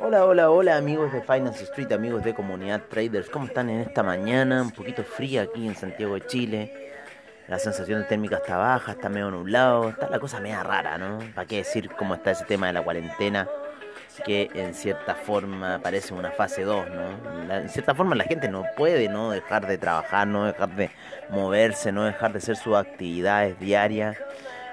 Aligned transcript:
Hola, 0.00 0.24
hola, 0.24 0.50
hola 0.50 0.76
amigos 0.76 1.12
de 1.12 1.22
Finance 1.22 1.62
Street, 1.62 1.92
amigos 1.92 2.24
de 2.24 2.34
Comunidad 2.34 2.82
Traders. 2.90 3.30
¿Cómo 3.30 3.46
están 3.46 3.70
en 3.70 3.80
esta 3.82 4.02
mañana? 4.02 4.62
Un 4.62 4.72
poquito 4.72 5.04
fría 5.04 5.42
aquí 5.42 5.66
en 5.66 5.76
Santiago 5.76 6.14
de 6.14 6.26
Chile. 6.26 6.92
La 7.46 7.60
sensación 7.60 8.04
térmica 8.08 8.38
está 8.38 8.56
baja, 8.56 8.92
está 8.92 9.08
medio 9.08 9.30
nublado, 9.30 9.90
está 9.90 10.08
la 10.08 10.18
cosa 10.18 10.40
media 10.40 10.64
rara, 10.64 10.98
¿no? 10.98 11.20
¿Para 11.34 11.46
qué 11.46 11.58
decir 11.58 11.88
cómo 11.90 12.14
está 12.14 12.32
ese 12.32 12.44
tema 12.46 12.66
de 12.66 12.72
la 12.72 12.82
cuarentena? 12.82 13.46
Que 14.24 14.48
en 14.54 14.74
cierta 14.74 15.14
forma 15.16 15.80
parece 15.82 16.14
una 16.14 16.30
fase 16.30 16.62
2, 16.62 16.86
¿no? 16.88 17.46
La- 17.48 17.58
en 17.62 17.68
cierta 17.68 17.94
forma 17.94 18.14
la 18.14 18.24
gente 18.24 18.48
no 18.48 18.64
puede, 18.76 19.08
¿no? 19.08 19.30
Dejar 19.32 19.66
de 19.66 19.76
trabajar, 19.76 20.26
no 20.28 20.44
dejar 20.44 20.68
de 20.76 20.90
moverse, 21.30 21.90
no 21.90 22.04
dejar 22.04 22.32
de 22.32 22.38
hacer 22.38 22.56
sus 22.56 22.76
actividades 22.76 23.58
diarias. 23.58 24.16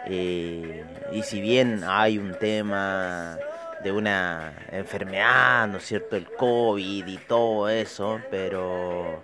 Eh, 0.05 0.83
y 1.11 1.23
si 1.23 1.41
bien 1.41 1.83
hay 1.87 2.17
un 2.19 2.33
tema 2.35 3.37
de 3.83 3.91
una 3.91 4.53
enfermedad, 4.71 5.67
¿no 5.67 5.77
es 5.77 5.85
cierto? 5.85 6.15
El 6.15 6.27
COVID 6.29 7.07
y 7.07 7.17
todo 7.17 7.67
eso, 7.67 8.19
pero 8.29 9.23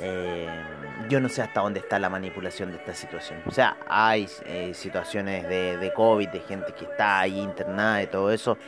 eh, 0.00 0.48
yo 1.08 1.20
no 1.20 1.28
sé 1.28 1.42
hasta 1.42 1.60
dónde 1.60 1.80
está 1.80 1.98
la 1.98 2.08
manipulación 2.08 2.70
de 2.72 2.78
esta 2.78 2.94
situación. 2.94 3.40
O 3.46 3.50
sea, 3.52 3.76
hay 3.88 4.28
eh, 4.46 4.72
situaciones 4.74 5.48
de, 5.48 5.76
de 5.78 5.92
COVID, 5.92 6.28
de 6.30 6.40
gente 6.40 6.72
que 6.72 6.84
está 6.84 7.20
ahí 7.20 7.38
internada 7.38 8.02
y 8.02 8.06
todo 8.08 8.32
eso. 8.32 8.58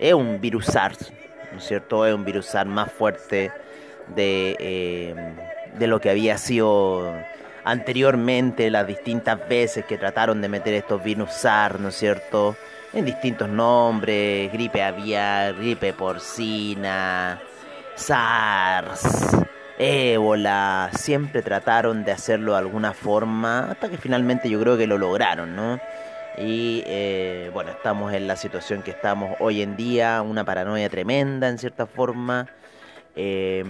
Es 0.00 0.14
un 0.14 0.40
virus 0.40 0.66
SARS, 0.66 1.12
¿no 1.52 1.58
es 1.58 1.64
cierto? 1.64 2.06
Es 2.06 2.14
un 2.14 2.24
virus 2.24 2.46
SARS 2.46 2.70
más 2.70 2.90
fuerte 2.92 3.50
de, 4.14 4.56
eh, 4.58 5.14
de 5.78 5.86
lo 5.86 6.00
que 6.00 6.10
había 6.10 6.38
sido 6.38 7.12
anteriormente, 7.64 8.70
las 8.70 8.86
distintas 8.86 9.46
veces 9.48 9.84
que 9.84 9.98
trataron 9.98 10.40
de 10.40 10.48
meter 10.48 10.74
estos 10.74 11.02
virus 11.02 11.30
SARS, 11.32 11.80
¿no 11.80 11.88
es 11.88 11.96
cierto? 11.96 12.56
En 12.92 13.04
distintos 13.04 13.48
nombres, 13.48 14.50
gripe 14.52 14.82
aviar, 14.82 15.54
gripe 15.54 15.92
porcina, 15.92 17.38
SARS, 17.94 19.36
ébola, 19.78 20.90
siempre 20.94 21.42
trataron 21.42 22.04
de 22.04 22.12
hacerlo 22.12 22.52
de 22.52 22.58
alguna 22.58 22.94
forma, 22.94 23.70
hasta 23.70 23.90
que 23.90 23.98
finalmente 23.98 24.48
yo 24.48 24.60
creo 24.60 24.78
que 24.78 24.86
lo 24.86 24.96
lograron, 24.96 25.54
¿no? 25.54 25.78
Y 26.40 26.84
eh, 26.86 27.50
bueno, 27.52 27.72
estamos 27.72 28.12
en 28.12 28.28
la 28.28 28.36
situación 28.36 28.82
que 28.82 28.92
estamos 28.92 29.36
hoy 29.40 29.60
en 29.60 29.76
día, 29.76 30.22
una 30.22 30.44
paranoia 30.44 30.88
tremenda 30.88 31.48
en 31.48 31.58
cierta 31.58 31.86
forma. 31.86 32.48
Eh, 33.16 33.64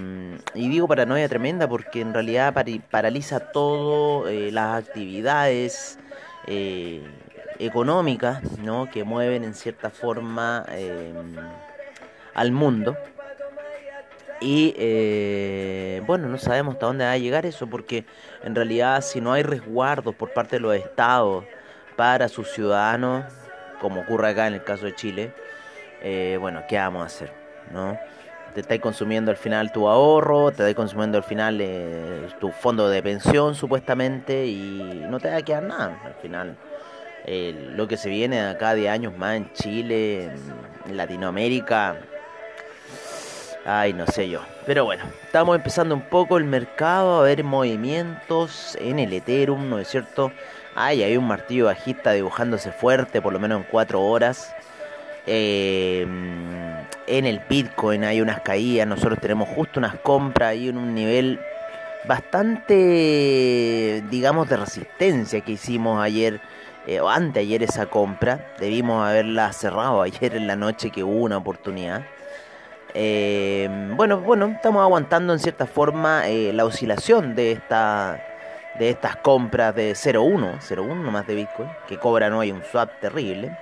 y 0.55 0.69
digo 0.69 0.87
paranoia 0.87 1.27
tremenda 1.29 1.67
porque 1.67 2.03
en 2.03 2.13
realidad 2.13 2.55
paraliza 2.91 3.41
todo 3.41 4.29
eh, 4.29 4.51
las 4.53 4.85
actividades 4.85 5.99
eh, 6.47 7.03
económicas 7.59 8.43
¿no? 8.59 8.91
que 8.91 9.05
mueven 9.05 9.45
en 9.45 9.55
cierta 9.55 9.89
forma 9.89 10.67
eh, 10.71 11.13
al 12.35 12.53
mundo. 12.53 12.97
Y 14.41 14.75
eh, 14.77 16.03
bueno, 16.07 16.29
no 16.29 16.39
sabemos 16.39 16.75
hasta 16.75 16.87
dónde 16.87 17.05
va 17.05 17.13
a 17.13 17.19
llegar 17.19 17.45
eso 17.47 17.67
porque 17.67 18.05
en 18.45 18.55
realidad 18.55 19.03
si 19.03 19.21
no 19.21 19.33
hay 19.33 19.43
resguardos 19.43 20.15
por 20.15 20.33
parte 20.33 20.57
de 20.57 20.61
los 20.61 20.75
estados 20.77 21.45
para 21.99 22.29
sus 22.29 22.53
ciudadanos, 22.53 23.25
como 23.81 24.03
ocurre 24.03 24.29
acá 24.29 24.47
en 24.47 24.55
el 24.55 24.63
caso 24.63 24.87
de 24.87 24.95
Chile, 24.95 25.33
eh, 26.01 26.37
bueno, 26.39 26.63
¿qué 26.69 26.77
vamos 26.77 27.03
a 27.03 27.07
hacer? 27.07 27.33
¿No? 27.73 27.99
Te 28.55 28.61
estáis 28.61 28.81
consumiendo 28.81 29.33
al 29.33 29.37
final 29.37 29.73
tu 29.73 29.89
ahorro, 29.89 30.53
te 30.53 30.59
estáis 30.59 30.77
consumiendo 30.77 31.19
al 31.19 31.25
final 31.25 31.59
eh, 31.61 32.29
tu 32.39 32.53
fondo 32.53 32.89
de 32.89 33.03
pensión 33.03 33.57
supuestamente 33.57 34.47
y 34.47 35.05
no 35.09 35.19
te 35.19 35.29
va 35.29 35.39
a 35.39 35.43
quedar 35.43 35.65
nada 35.65 36.01
al 36.05 36.15
final. 36.15 36.57
Eh, 37.25 37.73
lo 37.75 37.89
que 37.89 37.97
se 37.97 38.09
viene 38.09 38.47
acá 38.47 38.77
de 38.77 38.89
años 38.89 39.19
más 39.19 39.35
en 39.35 39.53
Chile, 39.55 40.31
en 40.87 40.97
Latinoamérica, 40.97 41.97
Ay, 43.71 43.93
no 43.93 44.07
sé 44.07 44.31
yo. 44.31 44.41
Pero 44.65 44.87
bueno, 44.87 45.05
estamos 45.25 45.55
empezando 45.55 45.95
un 45.95 46.01
poco 46.01 46.39
el 46.39 46.45
mercado 46.45 47.21
a 47.21 47.23
ver 47.25 47.45
movimientos 47.45 48.79
en 48.81 48.99
el 48.99 49.13
Ethereum, 49.13 49.69
¿no 49.69 49.79
es 49.79 49.89
cierto? 49.89 50.33
Ay, 50.81 51.03
hay 51.03 51.17
un 51.17 51.27
martillo 51.27 51.65
bajista 51.65 52.13
dibujándose 52.13 52.71
fuerte, 52.71 53.21
por 53.21 53.33
lo 53.33 53.41
menos 53.41 53.63
en 53.63 53.67
4 53.69 54.01
horas. 54.01 54.55
Eh, 55.27 56.03
en 56.03 57.27
el 57.27 57.41
Bitcoin 57.49 58.05
hay 58.05 58.21
unas 58.21 58.43
caídas, 58.43 58.87
nosotros 58.87 59.19
tenemos 59.21 59.49
justo 59.49 59.81
unas 59.81 59.97
compras 59.97 60.51
ahí 60.51 60.69
en 60.69 60.79
un 60.79 60.95
nivel 60.95 61.41
bastante, 62.07 64.05
digamos, 64.09 64.49
de 64.49 64.57
resistencia 64.57 65.41
que 65.41 65.51
hicimos 65.51 66.01
ayer 66.01 66.41
eh, 66.87 67.01
o 67.01 67.09
anteayer 67.09 67.65
esa 67.65 67.87
compra. 67.87 68.55
Debimos 68.61 69.05
haberla 69.05 69.53
cerrado 69.53 70.03
ayer 70.03 70.37
en 70.37 70.47
la 70.47 70.55
noche 70.55 70.93
que 70.93 71.03
hubo 71.03 71.25
una 71.25 71.39
oportunidad. 71.39 72.05
Eh, 72.95 73.69
bueno, 73.97 74.21
bueno, 74.21 74.47
estamos 74.47 74.81
aguantando 74.83 75.33
en 75.33 75.41
cierta 75.41 75.67
forma 75.67 76.29
eh, 76.29 76.53
la 76.53 76.65
oscilación 76.65 77.35
de 77.35 77.51
esta 77.51 78.28
de 78.79 78.91
estas 78.91 79.17
compras 79.17 79.75
de 79.75 79.93
0.1, 79.93 80.61
0.1 80.61 81.03
nomás 81.03 81.27
de 81.27 81.35
Bitcoin, 81.35 81.69
que 81.87 81.99
cobran 81.99 82.33
hoy 82.33 82.53
un 82.53 82.63
swap 82.63 83.01
terrible. 83.01 83.57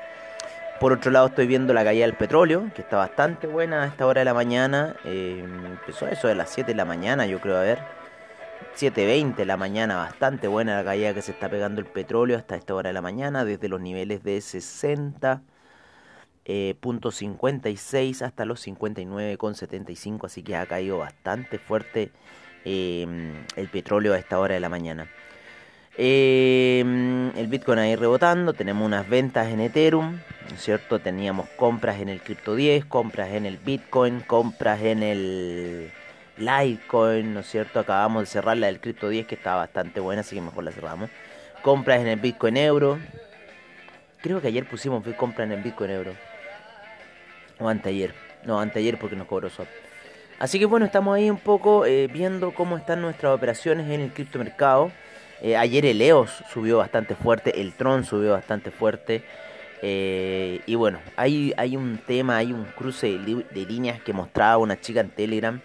Por 0.81 0.93
otro 0.93 1.11
lado 1.11 1.29
estoy 1.29 1.47
viendo 1.47 1.73
la 1.73 1.85
caída 1.85 2.05
del 2.05 2.15
petróleo, 2.15 2.71
que 2.75 2.83
está 2.83 2.99
bastante 2.99 3.47
buena 3.47 3.83
a 3.83 3.87
esta 3.87 4.07
hora 4.07 4.21
de 4.21 4.27
la 4.27 4.35
mañana. 4.35 4.95
Eh, 5.05 5.43
empezó 5.43 6.07
eso 6.07 6.29
de 6.29 6.35
las 6.35 6.51
7 6.51 6.73
de 6.73 6.77
la 6.77 6.85
mañana, 6.85 7.27
yo 7.27 7.41
creo, 7.41 7.57
a 7.57 7.63
ver. 7.63 7.79
7.20 8.77 9.37
de 9.37 9.47
la 9.47 9.57
mañana, 9.57 9.97
bastante 9.97 10.49
buena 10.49 10.77
la 10.77 10.85
caída 10.85 11.15
que 11.15 11.23
se 11.23 11.33
está 11.33 11.49
pegando 11.49 11.81
el 11.81 11.87
petróleo 11.87 12.37
hasta 12.37 12.57
esta 12.57 12.75
hora 12.75 12.89
de 12.89 12.95
la 12.95 13.01
mañana, 13.01 13.45
desde 13.45 13.69
los 13.69 13.81
niveles 13.81 14.23
de 14.23 14.41
60 14.41 15.43
eh, 16.49 16.77
punto 16.79 17.11
56 17.11 18.23
hasta 18.23 18.45
los 18.45 18.65
59,75, 18.65 20.27
así 20.27 20.45
que 20.45 20.55
ha 20.55 20.65
caído 20.67 20.99
bastante 20.99 21.59
fuerte 21.59 22.13
eh, 22.69 23.07
el 23.55 23.69
petróleo 23.69 24.13
a 24.13 24.19
esta 24.19 24.41
hora 24.41 24.55
de 24.55 24.61
la 24.61 24.69
mañana. 24.69 25.09
Eh, 25.97 26.81
el 27.37 27.47
Bitcoin 27.47 27.79
ahí 27.79 27.95
rebotando, 27.95 28.53
tenemos 28.53 28.85
unas 28.85 29.09
ventas 29.09 29.49
en 29.49 29.61
Ethereum, 29.61 30.19
¿no 30.49 30.55
es 30.55 30.63
cierto? 30.63 30.99
Teníamos 30.99 31.49
compras 31.51 32.01
en 32.01 32.09
el 32.09 32.21
Crypto 32.21 32.57
10, 32.57 32.85
compras 32.85 33.31
en 33.31 33.47
el 33.47 33.57
Bitcoin, 33.57 34.21
compras 34.21 34.83
en 34.83 35.05
el 35.05 35.93
Litecoin, 36.39 37.33
¿no 37.35 37.41
es 37.41 37.47
cierto? 37.47 37.79
Acabamos 37.79 38.25
de 38.25 38.27
cerrar 38.27 38.57
la 38.57 38.67
del 38.67 38.81
Crypto 38.81 39.09
10 39.09 39.29
que 39.29 39.37
estaba 39.37 39.59
bastante 39.59 40.01
buena, 40.01 40.21
así 40.21 40.35
que 40.35 40.43
mejor 40.43 40.65
la 40.65 40.73
cerramos. 40.73 41.09
Compras 41.63 42.01
en 42.01 42.09
el 42.09 42.19
Bitcoin 42.19 42.57
Euro. 42.57 42.99
Creo 44.23 44.41
que 44.41 44.49
ayer 44.49 44.69
pusimos 44.69 45.03
compras 45.17 45.47
en 45.47 45.53
el 45.53 45.63
Bitcoin 45.63 45.93
Euro. 45.93 46.15
O 47.59 47.69
anteayer. 47.69 48.13
No, 48.45 48.61
anteayer 48.61 48.99
porque 48.99 49.17
nos 49.17 49.29
cobró 49.29 49.49
swap. 49.49 49.69
Así 50.39 50.59
que 50.59 50.67
bueno, 50.67 50.85
estamos 50.85 51.17
ahí 51.17 51.31
un 51.31 51.39
poco 51.39 51.87
eh, 51.87 52.09
viendo 52.13 52.53
cómo 52.53 52.77
están 52.77 53.01
nuestras 53.01 53.35
operaciones 53.35 53.89
en 53.91 54.01
el 54.03 54.13
criptomercado. 54.13 54.91
Eh, 55.41 55.57
ayer 55.57 55.87
el 55.87 56.01
EOS 56.01 56.31
subió 56.53 56.79
bastante 56.79 57.15
fuerte, 57.15 57.61
el 57.61 57.73
Tron 57.73 58.05
subió 58.05 58.33
bastante 58.33 58.71
fuerte. 58.71 59.23
eh, 59.83 60.61
y 60.67 60.75
bueno, 60.75 60.99
hay, 61.17 61.53
hay 61.57 61.77
un 61.77 61.99
tema, 61.99 62.37
hay 62.39 62.53
un 62.53 62.65
cruce 62.65 63.07
de, 63.19 63.67
líneas 63.67 64.01
que 64.03 64.13
mostraba 64.13 64.57
una 64.59 64.81
chica 64.81 65.01
en 65.01 65.11
Telegram 65.11 65.61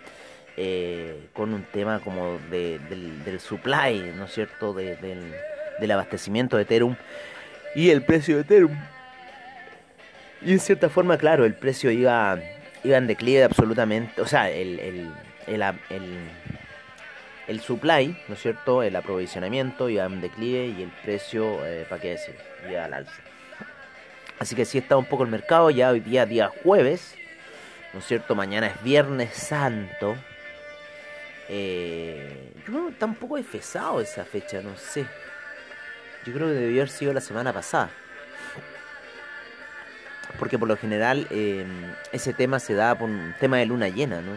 eh, 0.57 1.27
con 1.33 1.53
un 1.53 1.63
tema 1.63 1.99
como 1.99 2.37
de- 2.49 2.79
del, 2.89 3.39
supply, 3.39 4.11
¿no 4.17 4.25
es 4.25 4.33
cierto? 4.33 4.73
De- 4.73 4.95
del, 4.97 5.33
del 5.79 5.91
abastecimiento 5.91 6.57
de 6.57 6.63
Ethereum 6.63 6.95
y 7.75 7.89
el 7.89 8.03
precio 8.03 8.35
de 8.35 8.41
Ethereum. 8.41 8.71
Y 10.41 10.53
en 10.53 10.59
cierta 10.59 10.89
forma, 10.89 11.17
claro, 11.17 11.45
el 11.45 11.53
precio 11.55 11.91
iba, 11.91 12.37
iba 12.83 12.97
en 12.97 13.07
declive 13.07 13.43
absolutamente. 13.43 14.21
O 14.21 14.25
sea, 14.27 14.49
el, 14.49 14.79
el, 14.79 15.11
el, 15.47 15.61
el- 17.47 17.59
supply, 17.61 18.17
¿no 18.27 18.35
es 18.35 18.41
cierto? 18.41 18.81
El 18.83 18.95
aprovisionamiento 18.95 19.89
iba 19.89 20.05
en 20.05 20.21
declive 20.21 20.67
y 20.67 20.83
el 20.83 20.89
precio, 21.03 21.65
eh, 21.65 21.85
¿para 21.89 22.01
qué 22.01 22.09
decir? 22.11 22.35
Iba 22.69 22.85
al 22.85 22.93
alza. 22.93 23.21
Así 24.39 24.55
que 24.55 24.65
sí 24.65 24.77
está 24.77 24.97
un 24.97 25.05
poco 25.05 25.23
el 25.23 25.29
mercado, 25.29 25.69
ya 25.69 25.89
hoy 25.91 25.99
día, 25.99 26.25
día 26.25 26.49
jueves, 26.63 27.15
¿no 27.93 27.99
es 27.99 28.05
cierto? 28.05 28.35
Mañana 28.35 28.67
es 28.67 28.81
Viernes 28.83 29.33
Santo. 29.33 30.15
Eh, 31.49 32.51
yo 32.59 32.63
creo 32.71 32.85
que 32.87 32.93
está 32.93 33.05
un 33.05 33.15
poco 33.15 33.35
desfesado 33.35 33.99
esa 34.01 34.23
fecha, 34.23 34.61
no 34.61 34.75
sé. 34.77 35.05
Yo 36.25 36.33
creo 36.33 36.47
que 36.47 36.53
debió 36.53 36.81
haber 36.81 36.89
sido 36.89 37.13
la 37.13 37.21
semana 37.21 37.51
pasada. 37.51 37.89
Porque 40.39 40.57
por 40.57 40.67
lo 40.67 40.77
general 40.77 41.27
eh, 41.29 41.65
ese 42.11 42.33
tema 42.33 42.59
se 42.59 42.73
da 42.73 42.97
por 42.97 43.09
un 43.09 43.33
tema 43.39 43.57
de 43.57 43.65
luna 43.65 43.89
llena, 43.89 44.21
¿no? 44.21 44.31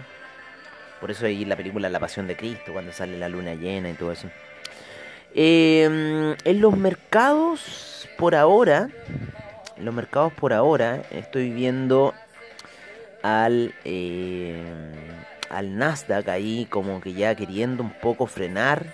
Por 1.00 1.11
eso 1.11 1.26
ahí 1.26 1.44
la 1.44 1.56
película 1.56 1.88
La 1.88 2.00
Pasión 2.00 2.26
de 2.26 2.37
Cristo, 2.37 2.73
cuando 2.73 2.93
sale 2.93 3.19
la 3.19 3.29
luna 3.29 3.55
llena 3.55 3.91
y 3.91 3.94
todo 3.94 4.12
eso. 4.12 4.29
Eh, 5.35 6.37
en 6.44 6.61
los 6.61 6.76
mercados, 6.76 8.08
por 8.17 8.35
ahora, 8.35 8.88
en 9.76 9.85
los 9.85 9.94
mercados 9.94 10.32
por 10.32 10.52
ahora, 10.52 11.02
estoy 11.11 11.50
viendo 11.50 12.14
al, 13.23 13.75
eh, 13.85 14.62
al 15.50 15.76
Nasdaq 15.76 16.29
ahí 16.29 16.67
como 16.70 17.00
que 17.00 17.12
ya 17.12 17.35
queriendo 17.35 17.82
un 17.82 17.90
poco 17.90 18.26
frenar 18.26 18.87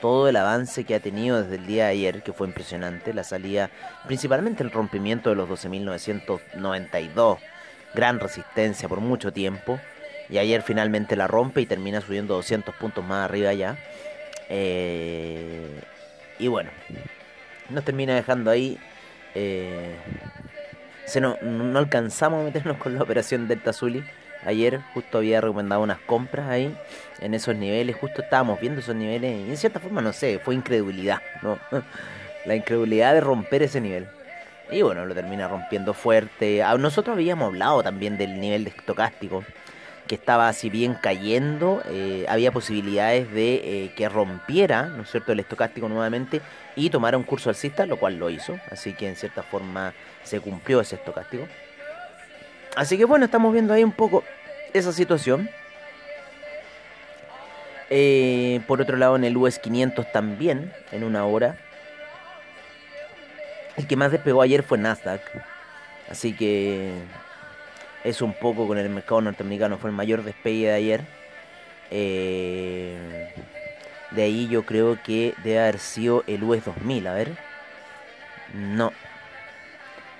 todo 0.00 0.28
el 0.28 0.36
avance 0.36 0.84
que 0.84 0.94
ha 0.94 1.00
tenido 1.00 1.42
desde 1.42 1.56
el 1.56 1.66
día 1.66 1.84
de 1.86 1.90
ayer, 1.90 2.22
que 2.22 2.32
fue 2.32 2.46
impresionante, 2.46 3.12
la 3.14 3.24
salida, 3.24 3.70
principalmente 4.06 4.62
el 4.62 4.70
rompimiento 4.70 5.30
de 5.30 5.36
los 5.36 5.48
12.992, 5.48 7.38
gran 7.94 8.20
resistencia 8.20 8.88
por 8.88 9.00
mucho 9.00 9.32
tiempo, 9.32 9.78
y 10.28 10.38
ayer 10.38 10.62
finalmente 10.62 11.16
la 11.16 11.26
rompe 11.26 11.60
y 11.60 11.66
termina 11.66 12.00
subiendo 12.00 12.34
200 12.34 12.74
puntos 12.76 13.04
más 13.04 13.24
arriba 13.24 13.52
ya. 13.52 13.76
Eh, 14.48 15.80
y 16.38 16.48
bueno, 16.48 16.70
nos 17.68 17.84
termina 17.84 18.14
dejando 18.14 18.50
ahí. 18.50 18.78
Eh, 19.34 19.96
se 21.04 21.20
no, 21.20 21.36
no 21.42 21.78
alcanzamos 21.78 22.40
a 22.40 22.44
meternos 22.44 22.76
con 22.76 22.94
la 22.94 23.02
operación 23.02 23.48
Delta 23.48 23.72
Zully. 23.72 24.04
Ayer 24.44 24.80
justo 24.94 25.18
había 25.18 25.40
recomendado 25.40 25.82
unas 25.82 25.98
compras 25.98 26.48
ahí 26.48 26.74
en 27.20 27.34
esos 27.34 27.54
niveles, 27.56 27.96
justo 27.96 28.22
estábamos 28.22 28.60
viendo 28.60 28.80
esos 28.80 28.96
niveles 28.96 29.46
y 29.46 29.50
en 29.50 29.56
cierta 29.56 29.80
forma 29.80 30.00
no 30.00 30.12
sé, 30.12 30.38
fue 30.38 30.54
incredulidad, 30.54 31.20
¿no? 31.42 31.58
La 32.46 32.56
incredulidad 32.56 33.12
de 33.12 33.20
romper 33.20 33.62
ese 33.62 33.80
nivel. 33.80 34.08
Y 34.70 34.82
bueno, 34.82 35.04
lo 35.04 35.14
termina 35.14 35.46
rompiendo 35.46 35.92
fuerte. 35.92 36.62
Ah, 36.62 36.78
nosotros 36.78 37.14
habíamos 37.14 37.48
hablado 37.48 37.82
también 37.82 38.16
del 38.16 38.40
nivel 38.40 38.64
de 38.64 38.70
estocástico 38.70 39.44
que 40.10 40.16
estaba 40.16 40.48
así 40.48 40.70
bien 40.70 40.94
cayendo, 40.94 41.84
eh, 41.88 42.26
había 42.28 42.50
posibilidades 42.50 43.30
de 43.32 43.54
eh, 43.84 43.92
que 43.94 44.08
rompiera, 44.08 44.86
¿no 44.86 45.04
es 45.04 45.10
cierto?, 45.12 45.30
el 45.30 45.38
estocástico 45.38 45.88
nuevamente 45.88 46.40
y 46.74 46.90
tomara 46.90 47.16
un 47.16 47.22
curso 47.22 47.48
alcista, 47.48 47.86
lo 47.86 47.96
cual 47.96 48.16
lo 48.16 48.28
hizo, 48.28 48.58
así 48.72 48.92
que 48.92 49.06
en 49.06 49.14
cierta 49.14 49.44
forma 49.44 49.94
se 50.24 50.40
cumplió 50.40 50.80
ese 50.80 50.96
estocástico. 50.96 51.46
Así 52.76 52.96
que 52.96 53.04
bueno, 53.04 53.24
estamos 53.24 53.52
viendo 53.52 53.74
ahí 53.74 53.84
un 53.84 53.92
poco 53.92 54.24
esa 54.72 54.92
situación. 54.92 55.50
Eh, 57.90 58.60
por 58.68 58.80
otro 58.80 58.96
lado, 58.96 59.16
en 59.16 59.24
el 59.24 59.36
US 59.36 59.58
500 59.58 60.12
también, 60.12 60.72
en 60.92 61.02
una 61.02 61.24
hora. 61.24 61.56
El 63.76 63.86
que 63.86 63.96
más 63.96 64.12
despegó 64.12 64.42
ayer 64.42 64.62
fue 64.62 64.78
Nasdaq. 64.78 65.20
Así 66.08 66.32
que 66.34 66.92
es 68.04 68.22
un 68.22 68.32
poco 68.32 68.66
con 68.66 68.78
el 68.78 68.88
mercado 68.88 69.20
norteamericano, 69.20 69.78
fue 69.78 69.90
el 69.90 69.96
mayor 69.96 70.22
despegue 70.22 70.68
de 70.68 70.72
ayer. 70.72 71.00
Eh, 71.90 73.32
de 74.12 74.22
ahí 74.22 74.48
yo 74.48 74.64
creo 74.64 74.98
que 75.02 75.34
debe 75.42 75.60
haber 75.60 75.78
sido 75.78 76.22
el 76.28 76.44
US 76.44 76.64
2000, 76.64 77.06
a 77.08 77.14
ver. 77.14 77.36
No. 78.54 78.92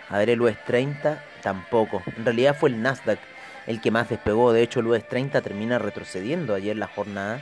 A 0.08 0.18
ver, 0.18 0.30
el 0.30 0.40
US 0.40 0.56
30 0.64 1.22
tampoco. 1.40 2.02
En 2.16 2.24
realidad 2.24 2.56
fue 2.58 2.70
el 2.70 2.82
Nasdaq 2.82 3.18
el 3.66 3.80
que 3.80 3.90
más 3.90 4.08
despegó. 4.08 4.52
De 4.52 4.62
hecho, 4.62 4.80
el 4.80 4.86
US 4.86 5.06
30 5.06 5.40
termina 5.42 5.78
retrocediendo 5.78 6.54
ayer 6.54 6.76
la 6.76 6.86
jornada. 6.86 7.40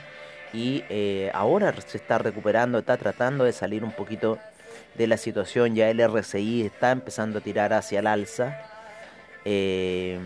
Y 0.53 0.83
eh, 0.89 1.31
ahora 1.33 1.73
se 1.85 1.97
está 1.97 2.17
recuperando, 2.17 2.79
está 2.79 2.97
tratando 2.97 3.43
de 3.43 3.53
salir 3.53 3.83
un 3.83 3.91
poquito 3.91 4.39
de 4.95 5.07
la 5.07 5.17
situación. 5.17 5.75
Ya 5.75 5.89
el 5.89 5.99
RSI 5.99 6.63
está 6.63 6.91
empezando 6.91 7.39
a 7.39 7.41
tirar 7.41 7.73
hacia 7.73 7.99
el 7.99 8.07
alza. 8.07 8.59
Eh, 9.45 10.19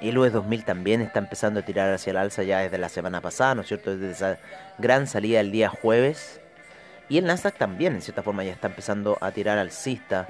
el 0.00 0.18
US 0.18 0.32
2000 0.32 0.64
también 0.64 1.00
está 1.00 1.18
empezando 1.18 1.60
a 1.60 1.62
tirar 1.62 1.92
hacia 1.92 2.10
el 2.10 2.16
alza 2.18 2.42
ya 2.42 2.60
desde 2.60 2.78
la 2.78 2.88
semana 2.88 3.20
pasada, 3.20 3.54
¿no 3.54 3.62
es 3.62 3.68
cierto? 3.68 3.96
Desde 3.96 4.12
esa 4.12 4.38
gran 4.78 5.06
salida 5.06 5.40
el 5.40 5.52
día 5.52 5.68
jueves. 5.68 6.40
Y 7.08 7.18
el 7.18 7.24
Nasdaq 7.26 7.56
también, 7.56 7.94
en 7.94 8.02
cierta 8.02 8.22
forma, 8.22 8.44
ya 8.44 8.52
está 8.52 8.66
empezando 8.66 9.16
a 9.20 9.30
tirar 9.30 9.58
alcista. 9.58 10.26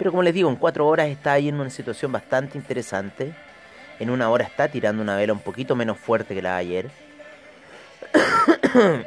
Pero 0.00 0.12
como 0.12 0.22
les 0.22 0.32
digo, 0.32 0.48
en 0.48 0.56
cuatro 0.56 0.86
horas 0.86 1.08
está 1.08 1.34
ahí 1.34 1.50
en 1.50 1.60
una 1.60 1.68
situación 1.68 2.10
bastante 2.10 2.56
interesante. 2.56 3.34
En 3.98 4.08
una 4.08 4.30
hora 4.30 4.44
está 4.44 4.66
tirando 4.66 5.02
una 5.02 5.14
vela 5.14 5.34
un 5.34 5.40
poquito 5.40 5.76
menos 5.76 5.98
fuerte 5.98 6.34
que 6.34 6.40
la 6.40 6.54
de 6.54 6.56
ayer. 6.56 6.90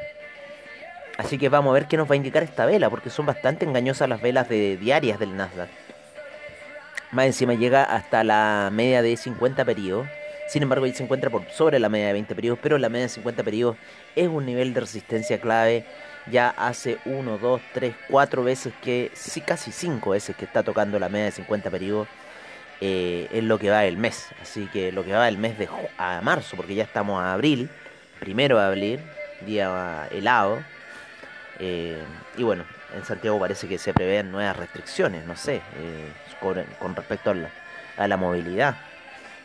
Así 1.17 1.39
que 1.39 1.49
vamos 1.49 1.71
a 1.71 1.73
ver 1.73 1.87
qué 1.87 1.97
nos 1.97 2.07
va 2.07 2.13
a 2.13 2.17
indicar 2.17 2.43
esta 2.43 2.67
vela, 2.67 2.91
porque 2.91 3.09
son 3.09 3.25
bastante 3.25 3.65
engañosas 3.65 4.07
las 4.07 4.21
velas 4.21 4.47
de 4.49 4.77
diarias 4.77 5.17
del 5.17 5.35
Nasdaq. 5.35 5.69
Más 7.09 7.25
encima 7.25 7.55
llega 7.55 7.83
hasta 7.85 8.23
la 8.23 8.69
media 8.71 9.01
de 9.01 9.17
50 9.17 9.65
periodos. 9.65 10.07
Sin 10.47 10.61
embargo, 10.61 10.85
ahí 10.85 10.93
se 10.93 11.01
encuentra 11.01 11.31
por 11.31 11.49
sobre 11.49 11.79
la 11.79 11.89
media 11.89 12.05
de 12.05 12.13
20 12.13 12.35
periodos, 12.35 12.59
pero 12.61 12.77
la 12.77 12.89
media 12.89 13.07
de 13.07 13.09
50 13.09 13.43
periodos 13.43 13.77
es 14.15 14.27
un 14.27 14.45
nivel 14.45 14.75
de 14.75 14.81
resistencia 14.81 15.41
clave. 15.41 15.85
Ya 16.31 16.49
hace 16.49 16.99
1, 17.05 17.37
2, 17.37 17.61
3, 17.73 17.95
4 18.09 18.43
veces 18.43 18.73
que, 18.81 19.11
sí, 19.13 19.41
casi 19.41 19.71
5 19.71 20.11
veces 20.11 20.35
que 20.35 20.45
está 20.45 20.63
tocando 20.63 20.97
la 20.99 21.09
media 21.09 21.25
de 21.25 21.31
50 21.31 21.69
periodos 21.69 22.07
eh, 22.81 23.27
en 23.31 23.47
lo 23.47 23.59
que 23.59 23.69
va 23.69 23.85
el 23.85 23.97
mes. 23.97 24.29
Así 24.41 24.67
que 24.67 24.91
lo 24.91 25.03
que 25.03 25.13
va 25.13 25.27
el 25.27 25.37
mes 25.37 25.57
de 25.57 25.69
a 25.97 26.21
marzo, 26.21 26.55
porque 26.55 26.75
ya 26.75 26.83
estamos 26.83 27.21
a 27.21 27.33
abril, 27.33 27.69
primero 28.19 28.57
de 28.57 28.65
abril, 28.65 28.99
día 29.45 30.07
helado. 30.11 30.63
Eh, 31.59 32.01
y 32.37 32.43
bueno, 32.43 32.65
en 32.95 33.05
Santiago 33.05 33.39
parece 33.39 33.67
que 33.67 33.77
se 33.77 33.93
prevén 33.93 34.31
nuevas 34.31 34.57
restricciones, 34.57 35.25
no 35.25 35.35
sé, 35.35 35.61
eh, 35.77 36.11
con, 36.39 36.95
respecto 36.95 37.31
a 37.31 37.35
la, 37.35 37.49
a 37.97 38.07
la, 38.07 38.17
movilidad. 38.17 38.77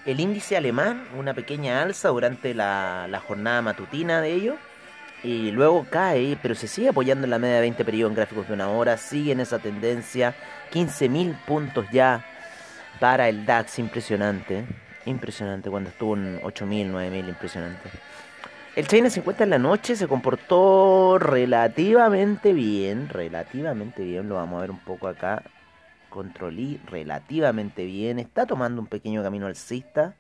El 0.07 0.21
índice 0.21 0.57
alemán, 0.57 1.07
una 1.17 1.35
pequeña 1.35 1.83
alza 1.83 2.09
durante 2.09 2.55
la, 2.55 3.07
la 3.09 3.21
jornada 3.21 3.63
matutina 3.63 4.21
de 4.21 4.33
ello, 4.33 4.57
y 5.23 5.51
luego 5.51 5.87
cae, 5.91 6.39
pero 6.41 6.55
se 6.55 6.69
sigue 6.69 6.91
apoyando 6.91 7.25
en 7.25 7.31
la 7.31 7.39
media 7.39 7.57
de 7.57 7.61
20 7.63 7.85
periodos 7.85 8.13
en 8.13 8.17
gráficos 8.17 8.49
de 8.49 8.55
una 8.55 8.69
hora, 8.69 8.97
sigue 8.97 9.33
en 9.33 9.41
esa 9.41 9.59
tendencia, 9.59 10.35
15.000 10.73 11.37
puntos 11.45 11.87
ya 11.91 12.25
para 13.01 13.29
el 13.29 13.45
DAX, 13.45 13.79
impresionante, 13.79 14.65
impresionante, 15.07 15.71
cuando 15.71 15.91
estuvo 15.91 16.15
en 16.15 16.41
8.000, 16.41 16.93
9.000, 16.93 17.29
impresionante. 17.29 17.91
El 18.77 18.87
China 18.87 19.11
50 19.11 19.45
en 19.45 19.51
la 19.51 19.59
noche 19.59 19.97
se 19.97 20.07
comportó 20.07 21.19
relativamente 21.19 22.53
bien, 22.53 23.09
relativamente 23.09 24.05
bien, 24.05 24.29
lo 24.29 24.37
vamos 24.37 24.59
a 24.59 24.61
ver 24.61 24.71
un 24.71 24.79
poco 24.79 25.09
acá. 25.09 25.43
Controlí 26.11 26.81
relativamente 26.87 27.85
bien, 27.85 28.19
está 28.19 28.47
tomando 28.47 28.81
un 28.81 28.87
pequeño 28.87 29.23
camino 29.23 29.47
alcista, 29.47 30.15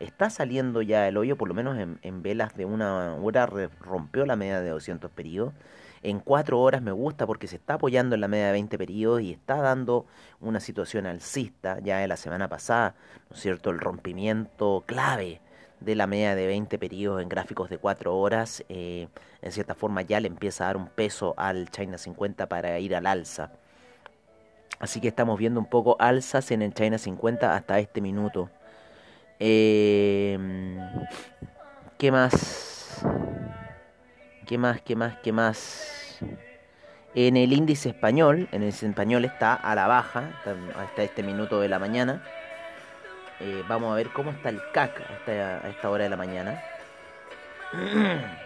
está 0.00 0.30
saliendo 0.30 0.82
ya 0.82 1.08
el 1.08 1.16
hoyo, 1.16 1.36
por 1.36 1.48
lo 1.48 1.54
menos 1.54 1.76
en, 1.78 2.22
velas 2.22 2.56
de 2.56 2.64
una 2.64 3.14
hora 3.14 3.46
rompió 3.80 4.26
la 4.26 4.36
media 4.36 4.60
de 4.60 4.70
200 4.70 5.10
periodos. 5.10 5.54
En 6.02 6.20
4 6.20 6.60
horas 6.60 6.82
me 6.82 6.92
gusta 6.92 7.26
porque 7.26 7.46
se 7.46 7.56
está 7.56 7.74
apoyando 7.74 8.14
en 8.14 8.20
la 8.20 8.28
media 8.28 8.46
de 8.46 8.52
20 8.52 8.76
periodos 8.76 9.22
y 9.22 9.32
está 9.32 9.56
dando 9.56 10.06
una 10.40 10.60
situación 10.60 11.06
alcista 11.06 11.78
ya 11.80 11.98
de 11.98 12.08
la 12.08 12.16
semana 12.16 12.48
pasada, 12.48 12.94
¿no 13.30 13.36
es 13.36 13.42
cierto? 13.42 13.70
El 13.70 13.78
rompimiento 13.78 14.84
clave 14.86 15.40
de 15.80 15.94
la 15.94 16.06
media 16.06 16.34
de 16.34 16.46
20 16.46 16.78
periodos 16.78 17.22
en 17.22 17.28
gráficos 17.28 17.70
de 17.70 17.78
4 17.78 18.16
horas, 18.16 18.64
eh, 18.68 19.08
en 19.40 19.52
cierta 19.52 19.74
forma 19.74 20.02
ya 20.02 20.20
le 20.20 20.28
empieza 20.28 20.64
a 20.64 20.66
dar 20.68 20.76
un 20.76 20.88
peso 20.88 21.34
al 21.38 21.70
China 21.70 21.98
50 21.98 22.48
para 22.48 22.78
ir 22.78 22.94
al 22.94 23.06
alza. 23.06 23.52
Así 24.78 25.00
que 25.00 25.08
estamos 25.08 25.38
viendo 25.38 25.60
un 25.60 25.66
poco 25.66 25.96
alzas 25.98 26.50
en 26.50 26.62
el 26.62 26.74
China 26.74 26.98
50 26.98 27.54
hasta 27.54 27.78
este 27.78 28.00
minuto. 28.00 28.50
Eh, 29.40 30.38
¿Qué 31.98 32.12
más? 32.12 33.04
¿Qué 34.46 34.58
más? 34.58 34.80
¿Qué 34.82 34.96
más? 34.96 35.16
¿Qué 35.22 35.32
más? 35.32 36.18
En 37.14 37.36
el 37.36 37.52
índice 37.52 37.90
español, 37.90 38.48
en 38.52 38.62
el 38.62 38.68
español 38.70 39.24
está 39.24 39.54
a 39.54 39.74
la 39.74 39.86
baja 39.86 40.30
hasta 40.76 41.02
este 41.02 41.22
minuto 41.22 41.60
de 41.60 41.68
la 41.68 41.78
mañana. 41.78 42.22
Eh, 43.40 43.62
vamos 43.68 43.92
a 43.92 43.96
ver 43.96 44.08
cómo 44.10 44.30
está 44.30 44.48
el 44.48 44.60
CAC 44.72 45.00
a 45.28 45.68
esta, 45.68 45.90
hora 45.90 46.04
de 46.04 46.10
la 46.10 46.16
mañana. 46.16 46.62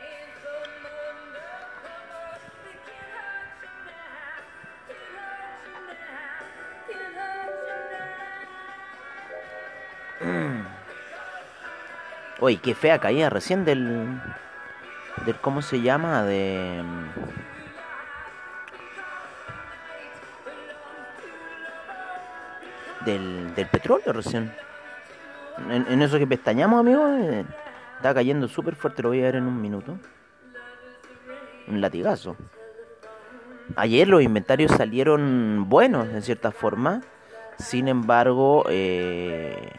Uy, 12.40 12.57
qué 12.59 12.75
fea 12.75 12.99
caída 12.99 13.30
recién 13.30 13.64
del 13.64 14.21
del 15.26 15.37
cómo 15.37 15.62
se 15.62 15.80
llama 15.80 16.23
de 16.23 16.83
del, 23.04 23.54
del 23.54 23.66
petróleo 23.66 24.12
recién. 24.12 24.52
En, 25.71 26.02
eso 26.02 26.18
que 26.18 26.26
pestañamos, 26.26 26.78
amigo, 26.78 27.09
eh, 27.09 27.45
está 27.97 28.14
cayendo 28.14 28.47
súper 28.47 28.76
fuerte, 28.76 29.02
lo 29.02 29.09
voy 29.09 29.21
a 29.21 29.25
ver 29.25 29.37
en 29.37 29.45
un 29.45 29.61
minuto. 29.61 29.99
Un 31.66 31.80
latigazo. 31.80 32.37
Ayer 33.76 34.09
los 34.09 34.23
inventarios 34.23 34.73
salieron 34.73 35.66
buenos, 35.68 36.09
en 36.09 36.23
cierta 36.23 36.52
forma. 36.52 37.02
Sin 37.59 37.88
embargo, 37.88 38.64
eh, 38.68 39.73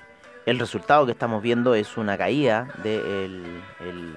el 0.49 0.59
resultado 0.59 1.05
que 1.05 1.11
estamos 1.11 1.41
viendo 1.41 1.75
es 1.75 1.97
una 1.97 2.17
caída 2.17 2.67
del 2.83 3.61
el, 3.79 4.15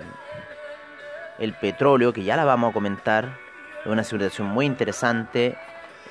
el 1.38 1.52
petróleo, 1.54 2.12
que 2.12 2.22
ya 2.22 2.36
la 2.36 2.44
vamos 2.44 2.70
a 2.70 2.72
comentar. 2.72 3.36
Es 3.80 3.86
una 3.86 4.04
situación 4.04 4.46
muy 4.46 4.66
interesante 4.66 5.56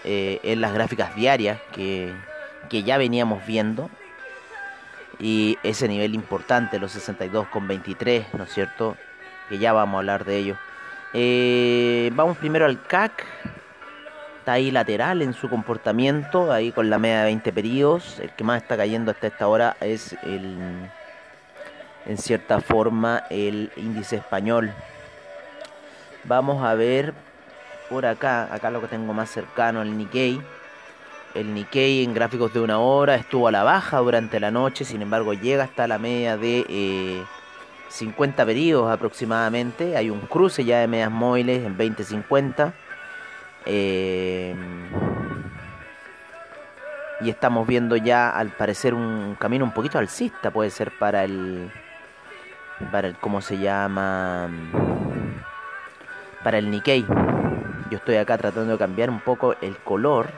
eh, 0.04 0.40
en 0.44 0.62
las 0.62 0.74
gráficas 0.74 1.16
diarias 1.16 1.60
que, 1.72 2.13
que 2.70 2.84
ya 2.84 2.98
veníamos 2.98 3.46
viendo. 3.46 3.90
Y 5.20 5.58
ese 5.63 5.88
nivel 5.88 6.16
importante, 6.16 6.80
los 6.80 6.96
62,23, 6.96 8.25
¿no 8.34 8.44
es 8.44 8.54
cierto? 8.54 8.98
Que 9.50 9.58
ya 9.58 9.74
vamos 9.74 9.96
a 9.96 9.98
hablar 10.00 10.25
de 10.25 10.38
ello. 10.38 10.58
Eh, 11.13 12.12
vamos 12.13 12.38
primero 12.38 12.66
al 12.66 12.82
CAC. 12.84 13.25
Está 14.42 14.54
ahí 14.54 14.72
lateral 14.72 15.22
en 15.22 15.34
su 15.34 15.52
comportamiento, 15.52 16.52
ahí 16.52 16.72
con 16.72 16.90
la 16.90 16.98
media 16.98 17.20
de 17.20 17.26
20 17.26 17.54
periodos. 17.54 18.20
El 18.20 18.32
que 18.32 18.44
más 18.44 18.60
está 18.64 18.76
cayendo 18.76 19.12
hasta 19.12 19.28
esta 19.28 19.48
hora 19.48 19.78
es 19.82 20.14
el, 20.24 20.58
en 22.08 22.18
cierta 22.18 22.60
forma, 22.60 23.22
el 23.30 23.72
índice 23.78 24.16
español. 24.16 24.74
Vamos 26.24 26.64
a 26.64 26.74
ver 26.74 27.14
por 27.88 28.08
acá, 28.08 28.52
acá 28.52 28.72
lo 28.72 28.82
que 28.82 28.88
tengo 28.88 29.14
más 29.14 29.30
cercano, 29.30 29.84
el 29.84 29.96
Nikkei. 29.96 30.42
El 31.36 31.54
Nikkei 31.54 32.04
en 32.04 32.16
gráficos 32.16 32.52
de 32.52 32.62
una 32.62 32.80
hora 32.80 33.14
estuvo 33.14 33.48
a 33.48 33.52
la 33.52 33.62
baja 33.62 34.00
durante 34.00 34.40
la 34.40 34.50
noche, 34.50 34.86
sin 34.86 35.04
embargo 35.04 35.36
llega 35.36 35.66
hasta 35.66 35.88
la 35.88 36.00
media 36.00 36.36
de 36.36 37.24
50 37.90 38.42
eh, 38.42 38.46
periodos 38.48 38.92
aproximadamente. 38.92 39.96
Hay 39.96 40.10
un 40.10 40.22
cruce 40.22 40.66
ya 40.66 40.80
de 40.80 40.88
medias 40.88 41.12
móviles 41.12 41.64
en 41.64 41.78
20-50. 41.78 42.74
Eh, 43.65 44.56
y 47.22 47.30
estamos 47.30 47.68
viendo 47.68 47.96
ya 47.96 48.30
al 48.30 48.50
parecer 48.50 48.94
un 48.94 49.36
camino 49.39 49.63
un 49.63 49.72
poquito 49.72 50.00
alcista, 50.00 50.51
puede 50.51 50.70
ser 50.70 50.91
para 50.98 51.24
el... 51.24 51.72
Para 52.91 53.10
el, 53.10 53.15
¿cómo 53.18 53.41
se 53.41 53.60
llama? 53.60 54.50
Para 56.44 56.58
el 56.58 56.72
Nikkei. 56.72 57.06
Yo 57.91 57.98
estoy 57.98 58.15
acá 58.15 58.38
tratando 58.39 58.72
de 58.72 58.80
cambiar 58.80 59.12
un 59.12 59.20
poco 59.20 59.56
el 59.62 59.77
color 59.77 60.30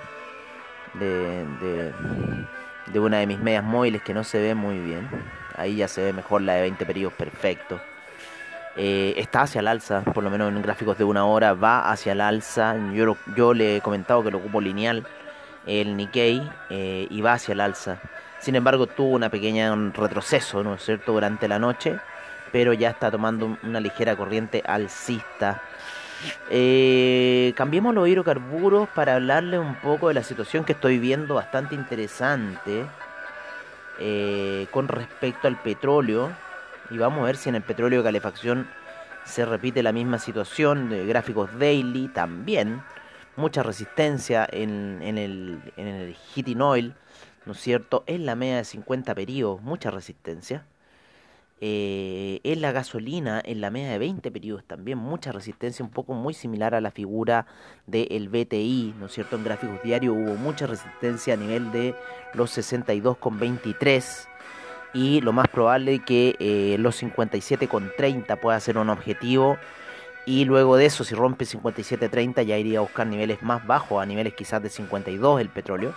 de, 0.96 1.46
de, 2.92 3.00
una 3.00 3.20
de 3.20 3.28
mis 3.28 3.40
medias 3.40 3.64
móviles 3.64 4.02
que 4.04 4.14
no 4.14 4.26
se 4.26 4.42
ve 4.42 4.56
muy 4.56 4.78
bien. 4.80 5.08
Ahí 5.56 5.78
ya 5.78 5.88
se 5.88 6.04
ve 6.04 6.12
mejor 6.12 6.42
la 6.42 6.56
de 6.56 6.62
20 6.64 6.86
periodos 6.86 7.14
perfecto. 7.14 7.80
Eh, 8.76 9.14
está 9.18 9.42
hacia 9.42 9.60
el 9.60 9.68
alza, 9.68 10.02
por 10.02 10.24
lo 10.24 10.32
menos 10.32 10.52
en 10.52 10.62
gráficos 10.62 10.98
de 10.98 11.04
una 11.04 11.26
hora 11.26 11.54
va 11.54 11.92
hacia 11.92 12.14
el 12.14 12.22
alza. 12.22 12.76
Yo, 12.94 13.18
yo 13.36 13.54
le 13.54 13.78
he 13.78 13.82
comentado 13.82 14.24
que 14.24 14.32
lo 14.32 14.40
ocupo 14.40 14.62
lineal, 14.62 15.06
el 15.66 15.96
Nikkei, 15.96 16.50
eh, 16.70 17.08
y 17.10 17.22
va 17.22 17.34
hacia 17.34 17.54
el 17.54 17.62
alza. 17.62 18.00
Sin 18.40 18.56
embargo, 18.56 18.88
tuvo 18.88 19.12
una 19.12 19.30
pequeña 19.30 19.74
retroceso, 19.94 20.64
¿no 20.64 20.74
es 20.74 20.84
cierto?, 20.84 21.14
durante 21.14 21.48
la 21.48 21.60
noche, 21.60 21.98
pero 22.52 22.74
ya 22.74 22.90
está 22.90 23.10
tomando 23.10 23.58
una 23.64 23.80
ligera 23.80 24.16
corriente 24.16 24.64
alcista. 24.66 25.62
Eh, 26.50 27.54
cambiemos 27.56 27.94
los 27.94 28.08
hidrocarburos 28.08 28.90
para 28.90 29.16
hablarle 29.16 29.60
un 29.60 29.76
poco 29.76 30.08
de 30.08 30.14
la 30.16 30.24
situación 30.24 30.64
que 30.64 30.74
estoy 30.74 30.98
viendo 31.00 31.36
bastante 31.36 31.76
interesante 31.76 32.86
eh, 34.00 34.68
con 34.72 34.88
respecto 34.88 35.48
al 35.48 35.58
petróleo. 35.58 36.32
Y 36.94 36.98
vamos 37.00 37.22
a 37.22 37.26
ver 37.26 37.38
si 37.38 37.50
en 37.50 37.56
el 37.56 37.64
petróleo 37.64 38.02
de 38.02 38.04
calefacción 38.04 38.68
se 39.26 39.46
repite 39.46 39.82
la 39.82 39.92
misma 39.92 40.20
situación 40.20 40.90
de 40.90 41.08
gráficos 41.08 41.50
daily 41.58 42.08
también. 42.08 42.84
Mucha 43.36 43.64
resistencia 43.64 44.48
en, 44.52 45.02
el, 45.02 45.60
en 45.76 45.88
el 45.88 46.14
heating 46.14 46.62
oil, 46.62 46.94
¿no 47.48 47.54
es 47.54 47.60
cierto? 47.60 48.04
En 48.06 48.28
la 48.28 48.36
media 48.36 48.58
de 48.58 48.64
50 48.64 49.16
periodos, 49.16 49.60
mucha 49.64 49.90
resistencia. 49.90 50.68
Eh, 51.62 52.42
en 52.44 52.62
la 52.62 52.72
gasolina, 52.72 53.42
en 53.44 53.60
la 53.60 53.72
media 53.72 53.90
de 53.90 53.98
20 53.98 54.30
periodos 54.30 54.64
también, 54.66 55.00
mucha 55.00 55.32
resistencia, 55.32 55.84
un 55.84 55.92
poco 55.92 56.14
muy 56.14 56.36
similar 56.36 56.76
a 56.76 56.82
la 56.82 56.92
figura 56.92 57.48
del 57.88 58.30
BTI, 58.30 58.94
¿no 59.00 59.08
es 59.08 59.14
cierto? 59.14 59.36
En 59.36 59.46
gráficos 59.46 59.82
diarios 59.82 60.16
hubo 60.16 60.36
mucha 60.36 60.68
resistencia 60.68 61.34
a 61.34 61.38
nivel 61.38 61.72
de 61.72 61.96
los 62.36 62.56
62,23 62.56 64.28
y 64.94 65.22
lo 65.22 65.34
más 65.34 65.48
probable 65.48 66.00
que 66.00 66.36
eh, 66.40 66.78
los 66.80 67.02
57,30 67.02 68.40
pueda 68.40 68.60
ser 68.60 68.78
un 68.78 68.90
objetivo 68.90 69.58
y 70.26 70.46
luego 70.46 70.78
de 70.78 70.86
eso 70.86 71.04
si 71.04 71.16
rompe 71.16 71.46
57.30 71.46 72.46
ya 72.46 72.58
iría 72.58 72.80
a 72.80 72.82
buscar 72.82 73.08
niveles 73.08 73.42
más 73.42 73.66
bajos, 73.66 74.02
a 74.02 74.06
niveles 74.06 74.34
quizás 74.34 74.62
de 74.62 74.70
52 74.70 75.42
el 75.42 75.50
petróleo. 75.50 75.94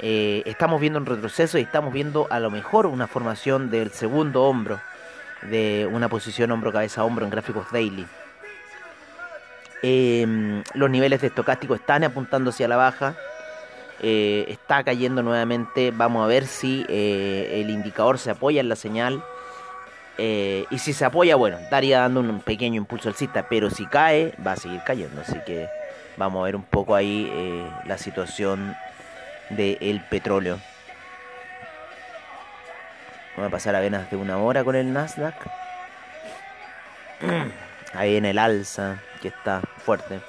Eh, 0.00 0.42
estamos 0.46 0.80
viendo 0.80 0.98
un 0.98 1.06
retroceso 1.06 1.58
y 1.58 1.62
estamos 1.62 1.92
viendo 1.92 2.26
a 2.30 2.40
lo 2.40 2.50
mejor 2.50 2.86
una 2.86 3.06
formación 3.06 3.70
del 3.70 3.90
segundo 3.90 4.44
hombro, 4.44 4.80
de 5.42 5.88
una 5.90 6.08
posición 6.08 6.50
hombro-cabeza-hombro 6.50 7.24
en 7.24 7.30
gráficos 7.30 7.70
daily. 7.72 8.06
Em, 9.82 10.62
los 10.74 10.90
niveles 10.90 11.20
de 11.20 11.28
estocástico 11.28 11.74
están 11.74 12.02
apuntando 12.04 12.50
hacia 12.50 12.66
la 12.66 12.76
baja. 12.76 13.14
Eh, 14.00 14.46
está 14.48 14.84
cayendo 14.84 15.22
nuevamente. 15.22 15.90
Vamos 15.90 16.24
a 16.24 16.26
ver 16.26 16.46
si 16.46 16.84
eh, 16.88 17.60
el 17.60 17.70
indicador 17.70 18.18
se 18.18 18.30
apoya 18.30 18.60
en 18.60 18.68
la 18.68 18.76
señal. 18.76 19.22
y 20.18 20.78
si 20.78 20.92
se 20.92 21.04
apoya, 21.04 21.36
bueno, 21.36 21.58
estaría 21.58 22.00
dando 22.00 22.20
un 22.20 22.40
pequeño 22.40 22.76
impulso 22.76 23.08
alcista. 23.08 23.48
Pero 23.48 23.70
si 23.70 23.86
cae, 23.86 24.34
va 24.44 24.52
a 24.52 24.56
seguir 24.56 24.82
cayendo. 24.84 25.20
Así 25.20 25.38
que 25.46 25.68
vamos 26.16 26.40
a 26.40 26.44
ver 26.44 26.56
un 26.56 26.64
poco 26.64 26.94
ahí 26.94 27.30
la 27.86 27.98
situación 27.98 28.76
del 29.50 30.00
petróleo. 30.10 30.58
Vamos 33.38 33.50
a 33.50 33.52
pasar 33.52 33.76
a 33.76 33.80
venas 33.80 34.10
de 34.10 34.16
una 34.16 34.38
hora 34.38 34.64
con 34.64 34.74
el 34.74 34.92
Nasdaq. 34.92 35.36
Ahí 37.94 38.16
en 38.16 38.24
el 38.24 38.36
alza, 38.36 38.98
que 39.22 39.28
está 39.28 39.60
fuerte. 39.76 40.20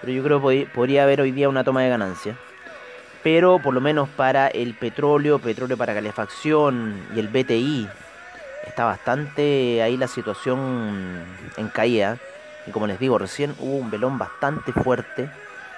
Pero 0.00 0.12
yo 0.14 0.22
creo 0.22 0.46
que 0.46 0.66
podría 0.74 1.02
haber 1.02 1.20
hoy 1.20 1.30
día 1.30 1.50
una 1.50 1.62
toma 1.62 1.82
de 1.82 1.90
ganancia. 1.90 2.38
Pero 3.24 3.58
por 3.58 3.74
lo 3.74 3.80
menos 3.80 4.08
para 4.10 4.46
el 4.46 4.74
petróleo, 4.74 5.40
petróleo 5.40 5.76
para 5.76 5.94
calefacción 5.94 7.04
y 7.16 7.18
el 7.18 7.28
BTI, 7.28 7.88
está 8.66 8.84
bastante 8.84 9.82
ahí 9.82 9.96
la 9.96 10.06
situación 10.06 11.24
en 11.56 11.68
caída. 11.68 12.18
Y 12.66 12.70
como 12.70 12.86
les 12.86 13.00
digo, 13.00 13.18
recién 13.18 13.54
hubo 13.58 13.78
un 13.78 13.90
velón 13.90 14.18
bastante 14.18 14.72
fuerte 14.72 15.28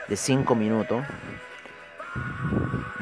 de 0.08 0.16
5 0.16 0.54
minutos 0.54 1.02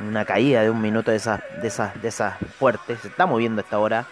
una 0.07 0.25
caída 0.25 0.63
de 0.63 0.71
un 0.71 0.81
minuto 0.81 1.11
de 1.11 1.17
esas, 1.17 1.43
de 1.61 1.69
esas, 1.69 2.01
de 2.01 2.09
esas 2.09 2.37
fuertes. 2.59 3.01
Se 3.01 3.09
está 3.09 3.27
moviendo 3.27 3.61
esta 3.61 3.79
hora 3.79 4.07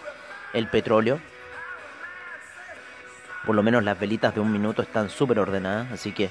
el 0.53 0.67
petróleo. 0.67 1.19
Por 3.45 3.55
lo 3.55 3.63
menos 3.63 3.83
las 3.83 3.99
velitas 3.99 4.33
de 4.33 4.41
un 4.41 4.51
minuto 4.51 4.81
están 4.81 5.09
súper 5.09 5.39
ordenadas. 5.39 5.91
Así 5.91 6.11
que 6.11 6.29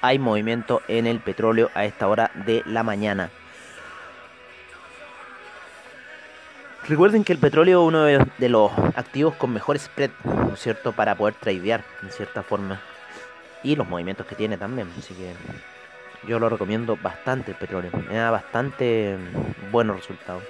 hay 0.00 0.18
movimiento 0.18 0.82
en 0.88 1.06
el 1.06 1.20
petróleo 1.20 1.70
a 1.74 1.84
esta 1.84 2.08
hora 2.08 2.30
de 2.46 2.62
la 2.66 2.82
mañana. 2.82 3.30
Recuerden 6.86 7.24
que 7.24 7.32
el 7.32 7.38
petróleo 7.38 7.80
es 7.80 7.88
uno 7.88 8.04
de 8.04 8.48
los 8.50 8.70
activos 8.94 9.34
con 9.36 9.50
mejor 9.54 9.78
spread, 9.78 10.10
¿no 10.22 10.52
es 10.52 10.60
cierto?, 10.60 10.92
para 10.92 11.14
poder 11.14 11.34
tradear, 11.34 11.82
en 12.02 12.10
cierta 12.10 12.42
forma. 12.42 12.78
Y 13.62 13.74
los 13.74 13.88
movimientos 13.88 14.26
que 14.26 14.34
tiene 14.34 14.58
también. 14.58 14.92
Así 14.98 15.14
que 15.14 15.32
yo 16.28 16.38
lo 16.38 16.50
recomiendo 16.50 16.98
bastante 17.00 17.52
el 17.52 17.56
petróleo. 17.56 17.90
Me 18.06 18.16
da 18.16 18.30
bastante 18.30 19.16
buenos 19.72 19.96
resultados. 19.96 20.42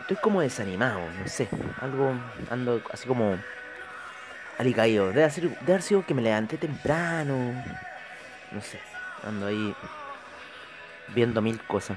Estoy 0.00 0.16
como 0.16 0.40
desanimado, 0.40 1.00
no 1.20 1.28
sé. 1.28 1.48
Algo, 1.82 2.14
ando 2.50 2.80
así 2.90 3.06
como 3.06 3.36
alicaído. 4.58 5.12
Debe, 5.12 5.28
debe 5.28 5.56
haber 5.66 5.82
sido 5.82 6.06
que 6.06 6.14
me 6.14 6.22
levanté 6.22 6.56
temprano. 6.56 7.62
No 8.52 8.60
sé. 8.62 8.80
Ando 9.22 9.48
ahí 9.48 9.74
viendo 11.14 11.42
mil 11.42 11.60
cosas. 11.64 11.94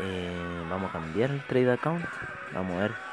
Eh, 0.00 0.64
vamos 0.70 0.90
a 0.90 0.92
cambiar 0.92 1.30
el 1.30 1.42
trade 1.46 1.72
account. 1.72 2.04
Vamos 2.52 2.76
a 2.76 2.80
ver 2.80 3.10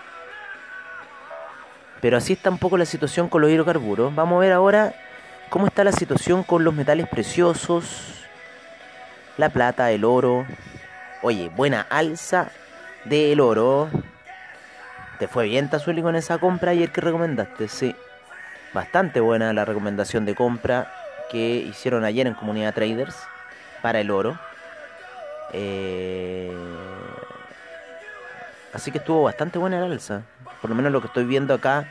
pero 2.02 2.18
así 2.18 2.34
está 2.34 2.50
un 2.50 2.58
poco 2.58 2.78
la 2.78 2.86
situación 2.86 3.28
con 3.30 3.42
los 3.42 3.52
hidrocarburos. 3.52 4.14
Vamos 4.14 4.38
a 4.38 4.40
ver 4.42 4.54
ahora 4.54 4.94
cómo 5.50 5.68
está 5.68 5.84
la 5.84 5.92
situación 5.92 6.44
con 6.44 6.64
los 6.64 6.74
metales 6.74 7.08
preciosos, 7.08 8.26
la 9.38 9.50
plata, 9.50 9.92
el 9.92 10.06
oro. 10.06 10.46
Oye, 11.22 11.50
buena 11.50 11.82
alza 11.90 12.52
del 13.06 13.40
oro. 13.40 13.90
¿Te 15.18 15.28
fue 15.28 15.46
bien, 15.46 15.70
Tazuli, 15.70 16.04
con 16.04 16.16
esa 16.16 16.38
compra 16.38 16.72
ayer 16.72 16.92
que 16.92 17.02
recomendaste? 17.02 17.68
Sí. 17.68 17.96
Bastante 18.74 19.20
buena 19.20 19.52
la 19.54 19.66
recomendación 19.66 20.26
de 20.26 20.36
compra 20.36 20.94
que 21.32 21.56
hicieron 21.56 22.04
ayer 22.04 22.28
en 22.28 22.36
Comunidad 22.36 22.76
Traders 22.76 23.16
para 23.82 24.00
el 24.00 24.12
oro. 24.12 24.38
Eh, 25.54 26.52
así 28.74 28.92
que 28.92 28.98
estuvo 28.98 29.24
bastante 29.24 29.58
buena 29.60 29.78
el 29.78 29.92
alza. 29.92 30.22
Por 30.62 30.70
lo 30.70 30.76
menos 30.76 30.92
lo 30.92 31.02
que 31.02 31.08
estoy 31.08 31.26
viendo 31.26 31.54
acá 31.54 31.88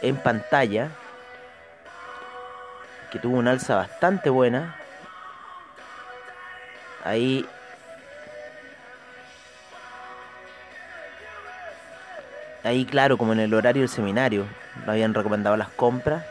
en 0.00 0.16
pantalla. 0.16 0.88
Que 3.10 3.18
tuvo 3.18 3.36
una 3.36 3.52
alza 3.52 3.76
bastante 3.76 4.30
buena. 4.30 4.76
Ahí 7.04 7.46
ahí 12.64 12.84
claro, 12.84 13.18
como 13.18 13.32
en 13.32 13.40
el 13.40 13.54
horario 13.54 13.82
del 13.82 13.88
seminario, 13.88 14.46
lo 14.86 14.92
habían 14.92 15.14
recomendado 15.14 15.56
las 15.56 15.68
compras. 15.68 16.24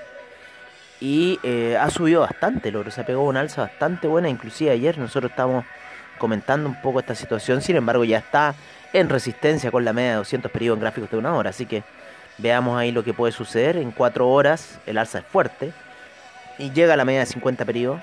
Y 1.00 1.40
eh, 1.44 1.78
ha 1.78 1.90
subido 1.90 2.22
bastante 2.22 2.70
el 2.70 2.76
oro, 2.76 2.92
se 2.92 3.02
ha 3.02 3.06
pegado 3.06 3.24
una 3.24 3.40
alza 3.40 3.64
bastante 3.64 4.08
buena. 4.08 4.30
Inclusive 4.30 4.72
ayer 4.72 4.98
nosotros 4.98 5.32
estábamos 5.32 5.66
comentando 6.22 6.70
un 6.70 6.80
poco 6.80 7.00
esta 7.00 7.16
situación, 7.16 7.64
sin 7.64 7.76
embargo 7.76 8.06
ya 8.06 8.20
está 8.20 8.54
en 8.94 9.10
resistencia 9.10 9.72
con 9.72 9.84
la 9.84 9.92
media 9.92 10.12
de 10.12 10.16
200 10.18 10.52
periodos 10.52 10.78
en 10.78 10.82
gráficos 10.82 11.10
de 11.10 11.18
una 11.18 11.34
hora. 11.34 11.50
Así 11.50 11.66
que 11.66 11.84
veamos 12.38 12.78
ahí 12.80 12.92
lo 12.92 13.04
que 13.04 13.12
puede 13.12 13.34
suceder. 13.34 13.76
En 13.76 13.90
4 13.90 14.30
horas 14.30 14.80
el 14.86 15.00
alza 15.00 15.18
es 15.18 15.26
fuerte 15.26 15.74
y 16.60 16.70
llega 16.70 16.94
a 16.94 16.98
la 16.98 17.06
media 17.06 17.22
de 17.22 17.26
50 17.26 17.66
periodos. 17.66 18.02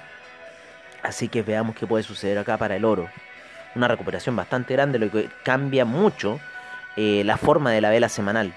Así 1.04 1.28
que 1.28 1.42
veamos 1.42 1.76
qué 1.76 1.86
puede 1.86 2.02
suceder 2.02 2.38
acá 2.38 2.56
para 2.58 2.74
el 2.74 2.84
oro. 2.84 3.08
Una 3.76 3.86
recuperación 3.86 4.34
bastante 4.34 4.74
grande, 4.74 4.98
lo 4.98 5.08
que 5.12 5.28
cambia 5.44 5.84
mucho 5.84 6.40
eh, 6.96 7.22
la 7.24 7.36
forma 7.36 7.70
de 7.70 7.80
la 7.80 7.90
vela 7.90 8.08
semanal, 8.08 8.52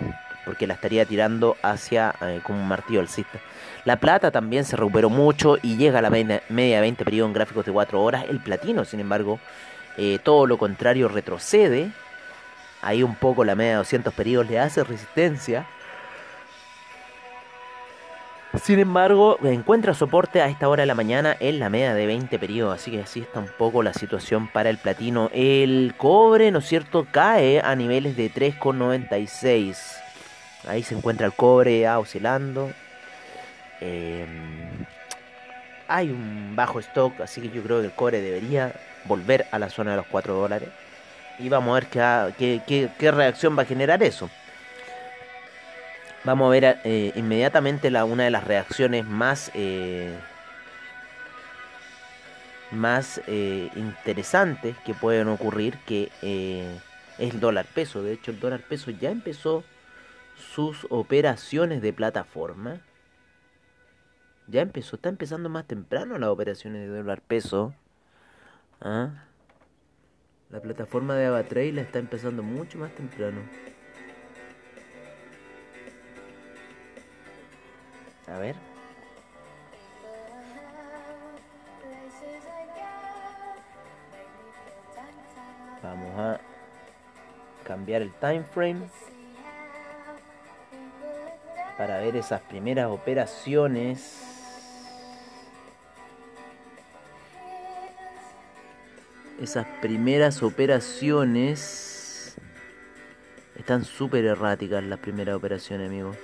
porque 0.45 0.67
la 0.67 0.73
estaría 0.75 1.05
tirando 1.05 1.57
hacia 1.61 2.13
eh, 2.21 2.41
como 2.43 2.59
un 2.59 2.67
martillo 2.67 2.99
alcista. 2.99 3.39
La 3.85 3.97
plata 3.97 4.31
también 4.31 4.65
se 4.65 4.75
recuperó 4.75 5.09
mucho 5.09 5.57
y 5.61 5.77
llega 5.77 5.99
a 5.99 6.01
la 6.01 6.09
media, 6.09 6.41
de 6.47 6.79
20 6.81 7.03
periodos 7.03 7.29
en 7.29 7.33
gráficos 7.33 7.65
de 7.65 7.71
4 7.71 8.01
horas. 8.01 8.25
El 8.29 8.39
platino, 8.39 8.85
sin 8.85 8.99
embargo, 8.99 9.39
eh, 9.97 10.19
todo 10.23 10.45
lo 10.45 10.57
contrario, 10.57 11.07
retrocede. 11.07 11.91
Ahí 12.81 13.03
un 13.03 13.15
poco 13.15 13.43
la 13.43 13.55
media 13.55 13.71
de 13.71 13.77
200 13.77 14.13
periodos 14.13 14.49
le 14.49 14.59
hace 14.59 14.83
resistencia. 14.83 15.65
Sin 18.61 18.79
embargo, 18.79 19.37
encuentra 19.43 19.93
soporte 19.93 20.41
a 20.41 20.47
esta 20.47 20.67
hora 20.67 20.81
de 20.81 20.87
la 20.87 20.93
mañana 20.93 21.37
en 21.39 21.59
la 21.59 21.69
media 21.69 21.93
de 21.93 22.05
20 22.05 22.37
periodos. 22.37 22.75
Así 22.75 22.91
que 22.91 22.99
así 22.99 23.21
está 23.21 23.39
un 23.39 23.49
poco 23.57 23.81
la 23.81 23.93
situación 23.93 24.47
para 24.47 24.69
el 24.69 24.77
platino. 24.77 25.29
El 25.33 25.93
cobre, 25.97 26.51
¿no 26.51 26.59
es 26.59 26.65
cierto?, 26.65 27.07
cae 27.09 27.61
a 27.61 27.75
niveles 27.75 28.17
de 28.17 28.29
3,96. 28.29 30.01
Ahí 30.67 30.83
se 30.83 30.95
encuentra 30.95 31.25
el 31.25 31.33
cobre 31.33 31.87
oscilando. 31.89 32.71
Em, 33.79 34.85
hay 35.87 36.09
un 36.09 36.55
bajo 36.55 36.79
stock, 36.79 37.19
así 37.21 37.41
que 37.41 37.49
yo 37.49 37.63
creo 37.63 37.79
que 37.79 37.87
el 37.87 37.93
cobre 37.93 38.21
debería 38.21 38.73
volver 39.05 39.47
a 39.51 39.59
la 39.59 39.69
zona 39.69 39.91
de 39.91 39.97
los 39.97 40.05
4 40.07 40.35
dólares. 40.35 40.69
Y 41.39 41.49
vamos 41.49 41.71
a 41.71 41.79
ver 41.79 42.33
qué, 42.37 43.11
reacción 43.11 43.57
va 43.57 43.63
a 43.63 43.65
generar 43.65 44.03
eso. 44.03 44.29
Vamos 46.23 46.47
a 46.47 46.51
ver 46.51 46.79
eh, 46.83 47.11
inmediatamente 47.15 47.87
una 48.03 48.25
de 48.25 48.31
las 48.31 48.43
reacciones 48.43 49.05
más, 49.05 49.49
eh, 49.55 50.15
más 52.69 53.19
eh, 53.25 53.69
interesantes 53.75 54.75
que 54.85 54.93
pueden 54.93 55.27
ocurrir, 55.29 55.79
que 55.87 56.11
es 57.17 57.33
el 57.33 57.39
dólar 57.39 57.65
peso. 57.65 58.03
De 58.03 58.13
hecho, 58.13 58.29
el 58.29 58.39
dólar 58.39 58.59
peso 58.59 58.91
ya 58.91 59.09
empezó 59.09 59.63
sus 60.41 60.85
operaciones 60.89 61.81
de 61.81 61.93
plataforma. 61.93 62.81
Ya 64.47 64.61
empezó, 64.61 64.97
está 64.97 65.09
empezando 65.09 65.47
más 65.47 65.65
temprano 65.65 66.17
las 66.17 66.29
operaciones 66.29 66.81
de 66.81 66.97
dólar 66.97 67.21
peso. 67.21 67.73
¿Ah? 68.81 69.25
La 70.49 70.59
plataforma 70.59 71.15
de 71.15 71.27
AvaTrade 71.27 71.71
la 71.71 71.81
está 71.81 71.99
empezando 71.99 72.43
mucho 72.43 72.77
más 72.77 72.93
temprano. 72.93 73.41
A 78.27 78.37
ver. 78.37 78.55
Vamos 85.81 86.19
a 86.19 86.39
cambiar 87.63 88.01
el 88.01 88.11
time 88.13 88.43
frame 88.43 88.81
para 91.81 91.97
ver 91.97 92.15
esas 92.15 92.41
primeras 92.41 92.91
operaciones. 92.91 94.21
Esas 99.41 99.65
primeras 99.81 100.43
operaciones 100.43 102.35
están 103.57 103.83
súper 103.83 104.25
erráticas 104.25 104.83
las 104.83 104.99
primeras 104.99 105.33
operaciones, 105.33 105.87
amigos. 105.87 106.15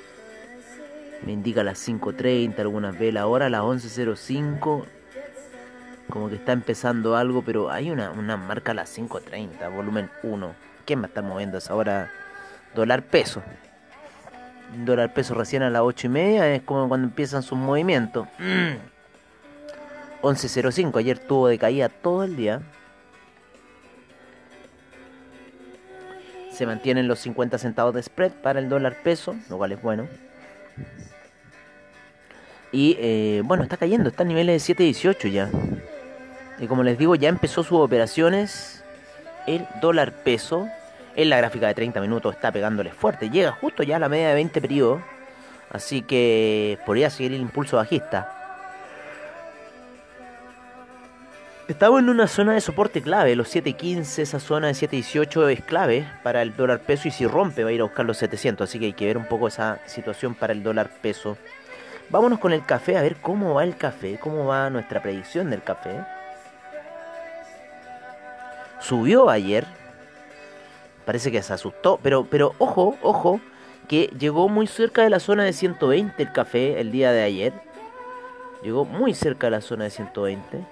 Me 1.26 1.32
indica 1.32 1.64
las 1.64 1.80
5.30, 1.90 2.60
algunas 2.60 3.00
velas. 3.00 3.24
Ahora 3.24 3.50
las 3.50 3.62
11.05. 3.62 4.86
Como 6.08 6.30
que 6.30 6.36
está 6.36 6.52
empezando 6.52 7.16
algo, 7.16 7.42
pero 7.42 7.72
hay 7.72 7.90
una, 7.90 8.12
una 8.12 8.38
marca 8.38 8.74
a 8.74 8.76
las 8.76 8.96
5.30, 8.96 9.74
volumen 9.74 10.12
1. 10.22 10.54
¿Quién 10.86 11.04
a 11.04 11.08
estar 11.08 11.24
moviendo 11.24 11.58
esa 11.58 11.74
hora? 11.74 12.12
Dólar 12.76 13.02
peso. 13.02 13.42
Dólar 14.76 15.14
peso 15.14 15.34
recién 15.34 15.64
a 15.64 15.70
las 15.70 15.82
8 15.82 16.08
y 16.08 16.10
media 16.10 16.54
es 16.54 16.62
como 16.62 16.88
cuando 16.88 17.08
empiezan 17.08 17.42
sus 17.42 17.58
movimientos. 17.58 18.28
11.05, 20.22 21.00
ayer 21.00 21.20
tuvo 21.20 21.48
de 21.48 21.58
caída 21.58 21.90
todo 21.90 22.24
el 22.24 22.36
día. 22.36 22.62
Se 26.52 26.66
mantienen 26.66 27.08
los 27.08 27.20
50 27.20 27.58
centavos 27.58 27.94
de 27.94 28.04
spread 28.04 28.32
para 28.32 28.60
el 28.60 28.68
dólar 28.68 28.98
peso, 29.04 29.36
lo 29.50 29.58
cual 29.58 29.72
es 29.72 29.82
bueno. 29.82 30.08
Y 32.72 32.98
eh, 33.00 33.42
bueno, 33.46 33.64
está 33.64 33.78
cayendo, 33.78 34.10
está 34.10 34.24
a 34.24 34.26
niveles 34.26 34.68
de 34.68 34.76
7.18 34.76 35.32
ya. 35.32 35.50
Y 36.60 36.68
como 36.68 36.84
les 36.84 36.98
digo, 36.98 37.16
ya 37.16 37.30
empezó 37.30 37.64
sus 37.64 37.80
operaciones. 37.80 38.84
El 39.46 39.66
dólar 39.82 40.12
peso 40.24 40.68
en 41.18 41.30
la 41.32 41.38
gráfica 41.38 41.68
de 41.68 41.74
30 41.74 42.00
minutos 42.00 42.36
está 42.36 42.52
pegándole 42.52 42.92
fuerte. 42.92 43.30
Llega 43.30 43.52
justo 43.52 43.84
ya 43.84 43.98
a 43.98 44.00
la 44.00 44.08
media 44.08 44.30
de 44.30 44.36
20 44.36 44.62
periodos. 44.62 45.02
Así 45.70 46.04
que 46.04 46.80
podría 46.86 47.10
seguir 47.10 47.34
el 47.34 47.42
impulso 47.42 47.76
bajista. 47.76 48.34
Estamos 51.68 52.00
en 52.00 52.10
una 52.10 52.28
zona 52.28 52.54
de 52.54 52.62
soporte 52.62 53.02
clave, 53.02 53.36
los 53.36 53.54
7.15, 53.54 54.20
esa 54.20 54.40
zona 54.40 54.68
de 54.68 54.74
7.18 54.74 55.52
es 55.52 55.62
clave 55.62 56.08
para 56.24 56.42
el 56.42 56.56
dólar 56.56 56.80
peso 56.80 57.10
y 57.10 57.12
si 57.12 57.28
rompe 57.28 57.66
va 57.66 57.72
a 57.72 57.74
ir 57.74 57.82
a 57.82 57.84
buscar 57.84 58.06
los 58.06 58.16
700, 58.20 58.70
así 58.70 58.80
que 58.80 58.86
hay 58.86 58.94
que 58.94 59.06
ver 59.06 59.18
un 59.18 59.26
poco 59.26 59.50
esa 59.50 59.80
situación 59.86 60.34
para 60.34 60.54
el 60.54 60.64
dólar 60.64 60.90
peso. 61.02 61.38
Vámonos 62.10 62.40
con 62.40 62.54
el 62.54 62.66
café 62.66 62.98
a 62.98 63.02
ver 63.02 63.18
cómo 63.18 63.56
va 63.56 63.66
el 63.66 63.76
café, 63.76 64.18
cómo 64.18 64.46
va 64.46 64.70
nuestra 64.70 65.02
predicción 65.02 65.50
del 65.50 65.62
café. 65.62 66.06
Subió 68.80 69.30
ayer, 69.30 69.66
parece 71.08 71.32
que 71.32 71.42
se 71.42 71.54
asustó, 71.54 72.02
pero, 72.04 72.26
pero 72.30 72.54
ojo, 72.58 72.98
ojo, 73.02 73.40
que 73.88 74.08
llegó 74.20 74.50
muy 74.50 74.68
cerca 74.68 75.04
de 75.04 75.10
la 75.10 75.22
zona 75.22 75.46
de 75.46 75.54
120 75.54 76.22
el 76.22 76.34
café 76.34 76.82
el 76.82 76.92
día 76.92 77.14
de 77.14 77.24
ayer. 77.24 77.54
Llegó 78.62 78.84
muy 78.84 79.14
cerca 79.14 79.48
de 79.48 79.52
la 79.52 79.62
zona 79.62 79.86
de 79.86 79.90
120. 79.90 80.66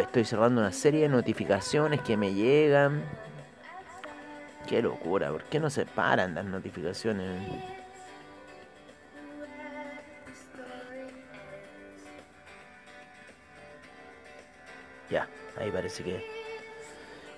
estoy 0.00 0.24
cerrando 0.24 0.62
una 0.62 0.72
serie 0.72 1.02
de 1.02 1.10
notificaciones 1.10 2.00
que 2.00 2.16
me 2.16 2.32
llegan. 2.32 3.02
Qué 4.66 4.80
locura, 4.80 5.30
¿por 5.30 5.44
qué 5.44 5.60
no 5.60 5.68
se 5.68 5.84
paran 5.84 6.34
las 6.34 6.46
notificaciones? 6.46 7.28
Ya, 15.10 15.28
ahí 15.58 15.70
parece 15.70 16.02
que... 16.02 16.24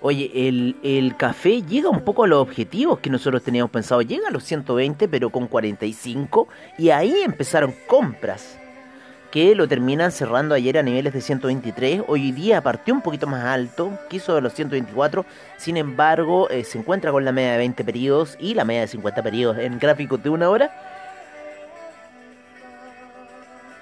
Oye, 0.01 0.29
el, 0.33 0.75
el, 0.83 1.15
café 1.15 1.61
llega 1.61 1.89
un 1.89 2.01
poco 2.01 2.25
a 2.25 2.27
los 2.27 2.39
objetivos 2.39 2.99
que 2.99 3.09
nosotros 3.09 3.41
teníamos 3.41 3.71
pensado. 3.71 4.01
Llega 4.01 4.27
a 4.27 4.31
los 4.31 4.43
120, 4.43 5.07
pero 5.07 5.29
con 5.29 5.47
45. 5.47 6.49
Y 6.77 6.89
ahí 6.89 7.15
empezaron 7.23 7.73
compras 7.87 8.59
que 9.33 9.55
lo 9.55 9.67
terminan 9.67 10.11
cerrando 10.11 10.53
ayer 10.53 10.77
a 10.77 10.83
niveles 10.83 11.11
de 11.11 11.19
123. 11.19 12.03
Hoy 12.07 12.31
día 12.31 12.61
partió 12.61 12.93
un 12.93 13.01
poquito 13.01 13.25
más 13.25 13.43
alto, 13.45 13.97
quiso 14.07 14.35
de 14.35 14.41
los 14.41 14.53
124. 14.53 15.25
Sin 15.57 15.75
embargo, 15.75 16.51
eh, 16.51 16.63
se 16.63 16.77
encuentra 16.77 17.11
con 17.11 17.25
la 17.25 17.31
media 17.31 17.53
de 17.53 17.57
20 17.57 17.83
periodos 17.83 18.37
y 18.39 18.53
la 18.53 18.63
media 18.63 18.81
de 18.81 18.89
50 18.89 19.23
periodos 19.23 19.57
en 19.57 19.79
gráficos 19.79 20.21
de 20.21 20.29
una 20.29 20.51
hora. 20.51 20.92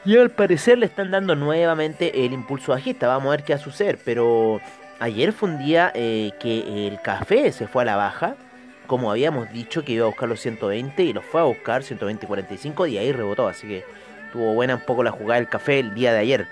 Y 0.04 0.18
al 0.18 0.32
parecer 0.32 0.80
le 0.80 0.88
están 0.88 1.12
dando 1.12 1.36
nuevamente 1.36 2.26
el 2.26 2.34
impulso 2.34 2.72
bajista. 2.72 3.08
Vamos 3.08 3.28
a 3.28 3.32
ver 3.32 3.44
qué 3.44 3.54
va 3.54 3.60
a 3.60 3.64
suceder. 3.64 4.00
Pero 4.04 4.60
ayer 5.00 5.32
fue 5.32 5.50
un 5.50 5.60
día 5.60 5.92
eh, 5.94 6.32
que 6.40 6.88
el 6.88 7.00
café 7.02 7.52
se 7.52 7.68
fue 7.68 7.84
a 7.84 7.86
la 7.86 7.96
baja, 7.96 8.36
como 8.88 9.12
habíamos 9.12 9.52
dicho 9.52 9.86
que 9.86 9.94
iba 9.94 10.06
a 10.06 10.10
buscar 10.10 10.28
los 10.28 10.40
120 10.42 11.04
y 11.04 11.14
los 11.14 11.24
fue 11.24 11.42
a 11.42 11.46
buscar 11.46 11.84
120 11.84 12.26
y 12.26 12.28
45 12.28 12.88
y 12.88 12.98
ahí 12.98 13.12
rebotó, 13.12 13.48
así 13.48 13.68
que 13.68 13.86
tuvo 14.34 14.54
buena 14.54 14.76
un 14.76 14.82
poco 14.82 15.04
la 15.04 15.12
jugada 15.12 15.40
del 15.40 15.50
café 15.50 15.80
el 15.80 15.94
día 15.94 16.14
de 16.14 16.20
ayer. 16.20 16.48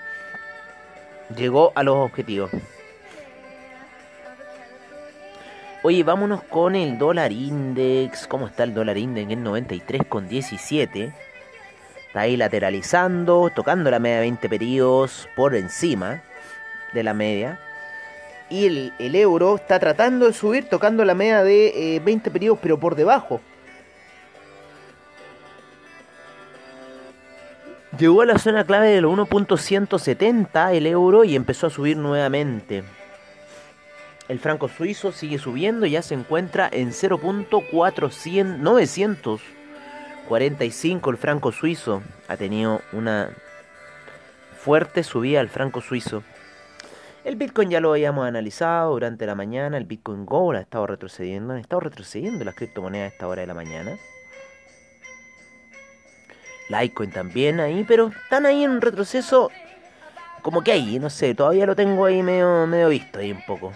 Llegó 1.36 1.72
a 1.74 1.82
los 1.82 1.96
objetivos. 1.96 2.50
Oye, 5.82 6.02
vámonos 6.02 6.42
con 6.44 6.76
el 6.76 6.98
dólar 6.98 7.32
index. 7.32 8.26
¿Cómo 8.26 8.46
está 8.46 8.64
el 8.64 8.74
dólar 8.74 8.98
index? 8.98 9.30
En 9.30 9.44
93,17. 9.44 11.12
Está 12.10 12.22
ahí 12.22 12.36
lateralizando, 12.36 13.52
tocando 13.54 13.88
la 13.88 14.00
media 14.00 14.16
de 14.16 14.22
20 14.22 14.48
periodos 14.48 15.28
por 15.36 15.54
encima 15.54 16.24
de 16.92 17.04
la 17.04 17.14
media. 17.14 17.60
Y 18.48 18.66
el, 18.66 19.14
euro 19.14 19.54
está 19.54 19.78
tratando 19.78 20.26
de 20.26 20.32
subir, 20.32 20.68
tocando 20.68 21.04
la 21.04 21.14
media 21.14 21.44
de 21.44 22.02
20 22.04 22.28
eh, 22.28 22.32
periodos, 22.32 22.58
pero 22.60 22.80
por 22.80 22.96
debajo. 22.96 23.40
Llegó 27.96 28.22
a 28.22 28.26
la 28.26 28.38
zona 28.38 28.64
clave 28.64 28.88
de 28.88 29.02
los 29.02 29.16
1.170 29.16 30.74
el 30.74 30.88
euro 30.88 31.22
y 31.22 31.36
empezó 31.36 31.68
a 31.68 31.70
subir 31.70 31.96
nuevamente. 31.96 32.82
El 34.26 34.40
franco 34.40 34.66
suizo 34.66 35.12
sigue 35.12 35.38
subiendo 35.38 35.86
y 35.86 35.92
ya 35.92 36.02
se 36.02 36.14
encuentra 36.14 36.68
en 36.72 36.92
0.945 40.30 41.10
el 41.10 41.16
franco 41.16 41.50
suizo. 41.50 42.02
Ha 42.28 42.36
tenido 42.36 42.80
una 42.92 43.30
fuerte 44.56 45.02
subida 45.02 45.40
el 45.40 45.48
franco 45.48 45.80
suizo. 45.80 46.22
El 47.24 47.34
Bitcoin 47.36 47.68
ya 47.68 47.80
lo 47.80 47.90
habíamos 47.90 48.26
analizado 48.26 48.92
durante 48.92 49.26
la 49.26 49.34
mañana. 49.34 49.76
El 49.76 49.84
Bitcoin 49.84 50.24
Gold 50.24 50.58
ha 50.58 50.60
estado 50.60 50.86
retrocediendo. 50.86 51.52
Han 51.52 51.58
estado 51.58 51.80
retrocediendo 51.80 52.44
las 52.44 52.54
criptomonedas 52.54 53.10
a 53.10 53.12
esta 53.12 53.26
hora 53.26 53.40
de 53.40 53.48
la 53.48 53.54
mañana. 53.54 53.98
Litecoin 56.68 57.10
también 57.10 57.58
ahí, 57.58 57.84
pero 57.86 58.12
están 58.22 58.46
ahí 58.46 58.62
en 58.62 58.70
un 58.70 58.80
retroceso 58.80 59.50
como 60.42 60.62
que 60.62 60.70
ahí, 60.70 61.00
no 61.00 61.10
sé, 61.10 61.34
todavía 61.34 61.66
lo 61.66 61.74
tengo 61.74 62.04
ahí 62.06 62.22
medio, 62.22 62.66
medio 62.66 62.88
visto 62.88 63.18
ahí 63.18 63.32
un 63.32 63.44
poco 63.44 63.72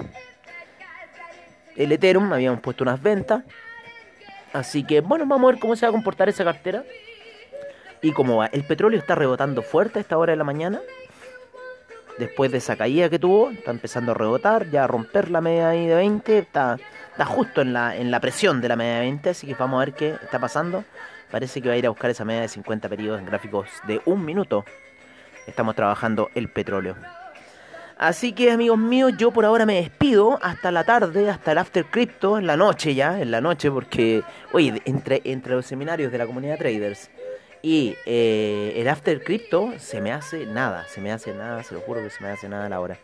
el 1.77 1.93
Ethereum, 1.93 2.33
habíamos 2.33 2.61
puesto 2.61 2.85
unas 2.85 3.03
ventas. 3.03 3.45
Así 4.55 4.85
que 4.85 5.01
bueno, 5.01 5.27
vamos 5.27 5.49
a 5.49 5.53
ver 5.53 5.61
cómo 5.61 5.75
se 5.75 5.85
va 5.85 5.91
a 5.91 5.93
comportar 5.93 6.29
esa 6.29 6.45
cartera. 6.45 6.85
Y 8.01 8.13
cómo 8.13 8.37
va. 8.37 8.47
El 8.47 8.65
petróleo 8.65 8.99
está 8.99 9.15
rebotando 9.15 9.63
fuerte 9.63 9.99
a 9.99 10.03
esta 10.03 10.17
hora 10.17 10.33
de 10.33 10.37
la 10.37 10.45
mañana. 10.45 10.81
Después 12.19 12.53
de 12.53 12.59
esa 12.59 12.77
caída 12.77 13.11
que 13.11 13.19
tuvo, 13.19 13.51
está 13.51 13.73
empezando 13.73 14.13
a 14.13 14.15
rebotar, 14.15 14.71
ya 14.71 14.85
a 14.85 14.87
romper 14.87 15.31
la 15.31 15.41
media 15.41 15.71
ahí 15.71 15.87
de 15.87 15.97
20. 15.97 16.39
Está, 16.39 16.79
está 17.11 17.25
justo 17.25 17.63
en 17.63 17.73
la, 17.73 17.97
en 17.97 18.13
la 18.13 18.21
presión 18.21 18.61
de 18.61 18.69
la 18.69 18.77
media 18.77 18.95
de 18.95 19.01
20, 19.01 19.31
así 19.31 19.47
que 19.49 19.55
vamos 19.55 19.83
a 19.83 19.87
ver 19.87 19.95
qué 19.95 20.15
está 20.23 20.39
pasando. 20.39 20.85
Parece 21.33 21.61
que 21.61 21.69
va 21.69 21.75
a 21.75 21.79
ir 21.79 21.87
a 21.87 21.89
buscar 21.91 22.11
esa 22.11 22.25
media 22.25 22.43
de 22.43 22.49
50 22.49 22.89
periodos 22.89 23.19
en 23.19 23.27
gráficos 23.27 23.69
de 23.89 24.01
un 24.05 24.25
minuto. 24.25 24.65
Estamos 25.49 25.75
trabajando 25.75 26.31
el 26.37 26.49
petróleo. 26.49 26.95
Así 27.97 28.33
que 28.33 28.51
amigos 28.51 28.79
míos, 28.79 29.13
yo 29.17 29.31
por 29.31 29.45
ahora 29.45 29.67
me 29.67 29.77
despido 29.77 30.39
hasta 30.43 30.73
la 30.73 30.85
tarde, 30.85 31.31
hasta 31.31 31.53
el 31.53 31.59
After 31.59 31.85
Crypto, 31.85 32.39
en 32.39 32.47
la 32.47 32.57
noche 32.57 32.95
ya, 32.95 33.21
en 33.21 33.31
la 33.31 33.41
noche, 33.41 33.71
porque, 33.71 34.23
oye, 34.53 34.83
entre, 34.85 35.23
entre 35.25 35.55
los 35.55 35.65
seminarios 35.65 36.11
de 36.11 36.19
la 36.19 36.27
comunidad 36.27 36.59
traders 36.59 37.09
y 37.65 37.97
eh, 38.05 38.75
el 38.77 38.89
After 38.89 39.25
Crypto 39.25 39.73
se 39.79 40.03
me 40.03 40.13
hace 40.13 40.45
nada, 40.45 40.87
se 40.87 41.01
me 41.01 41.11
hace 41.11 41.33
nada, 41.33 41.63
se 41.63 41.73
lo 41.73 41.81
juro 41.81 42.03
que 42.03 42.11
se 42.11 42.23
me 42.23 42.29
hace 42.29 42.47
nada 42.47 42.67
a 42.67 42.69
la 42.69 42.79
hora. 42.79 42.99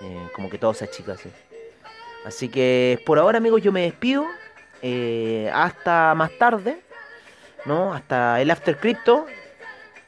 Eh, 0.00 0.28
como 0.34 0.50
que 0.50 0.58
todo 0.58 0.74
se 0.74 0.86
achica 0.86 1.12
así. 1.12 1.30
Así 2.24 2.48
que 2.48 3.00
por 3.06 3.20
ahora 3.20 3.38
amigos 3.38 3.62
yo 3.62 3.70
me 3.70 3.82
despido, 3.82 4.26
eh, 4.82 5.48
hasta 5.54 6.16
más 6.16 6.32
tarde, 6.36 6.80
¿no? 7.64 7.94
Hasta 7.94 8.40
el 8.40 8.50
After 8.50 8.76
Crypto, 8.76 9.26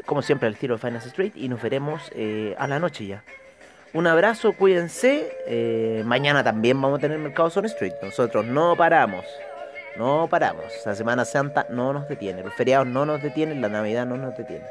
como 0.06 0.22
siempre 0.22 0.48
al 0.48 0.56
tiro 0.56 0.74
de 0.74 0.80
Finance 0.80 1.08
Street, 1.08 1.32
y 1.36 1.48
nos 1.48 1.62
veremos 1.62 2.02
a 2.58 2.66
la 2.66 2.80
noche 2.80 3.06
ya. 3.06 3.22
Un 3.94 4.06
abrazo, 4.06 4.52
cuídense. 4.52 5.32
Eh, 5.46 6.02
mañana 6.04 6.44
también 6.44 6.80
vamos 6.80 6.98
a 6.98 7.00
tener 7.00 7.18
Mercado 7.18 7.48
Zone 7.48 7.68
Street. 7.68 7.94
Nosotros 8.02 8.44
no 8.44 8.76
paramos. 8.76 9.24
No 9.96 10.28
paramos. 10.30 10.64
La 10.84 10.94
Semana 10.94 11.24
Santa 11.24 11.66
no 11.70 11.92
nos 11.92 12.08
detiene. 12.08 12.42
Los 12.42 12.54
feriados 12.54 12.86
no 12.86 13.06
nos 13.06 13.22
detienen. 13.22 13.62
La 13.62 13.68
Navidad 13.68 14.06
no 14.06 14.16
nos 14.16 14.36
detiene. 14.36 14.64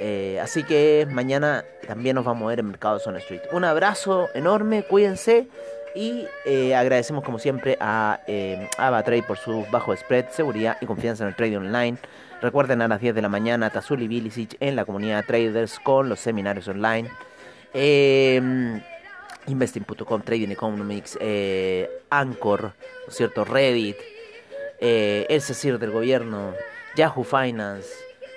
Eh, 0.00 0.38
así 0.40 0.64
que 0.64 1.06
mañana 1.10 1.64
también 1.86 2.16
nos 2.16 2.24
vamos 2.24 2.46
a 2.46 2.48
ver 2.48 2.60
en 2.60 2.66
Mercado 2.66 2.98
Zone 2.98 3.18
Street. 3.18 3.42
Un 3.52 3.64
abrazo 3.64 4.28
enorme, 4.34 4.82
cuídense. 4.82 5.46
Y 5.94 6.26
eh, 6.44 6.74
agradecemos 6.74 7.24
como 7.24 7.38
siempre 7.38 7.76
a 7.80 8.20
eh, 8.26 8.68
AvaTrade 8.76 9.22
por 9.22 9.38
su 9.38 9.64
bajo 9.70 9.96
spread, 9.96 10.26
seguridad 10.30 10.76
y 10.80 10.86
confianza 10.86 11.24
en 11.24 11.28
el 11.28 11.36
trading 11.36 11.56
online. 11.56 11.98
Recuerden 12.40 12.82
a 12.82 12.88
las 12.88 13.00
10 13.00 13.14
de 13.14 13.22
la 13.22 13.28
mañana 13.28 13.70
Tazuli 13.70 14.06
Bilicic 14.06 14.56
en 14.60 14.76
la 14.76 14.84
comunidad 14.84 15.24
traders 15.24 15.80
con 15.80 16.08
los 16.08 16.20
seminarios 16.20 16.68
online. 16.68 17.10
Eh, 17.74 18.80
Investing.com, 19.48 20.22
Trading 20.22 20.50
Economics, 20.50 21.18
eh, 21.20 22.02
Anchor, 22.10 22.62
¿no 22.62 23.08
es 23.08 23.14
cierto? 23.14 23.44
Reddit, 23.44 23.96
eh, 24.80 25.26
el 25.28 25.40
CECIR 25.40 25.78
del 25.78 25.90
gobierno, 25.90 26.52
Yahoo 26.96 27.24
Finance, 27.24 27.88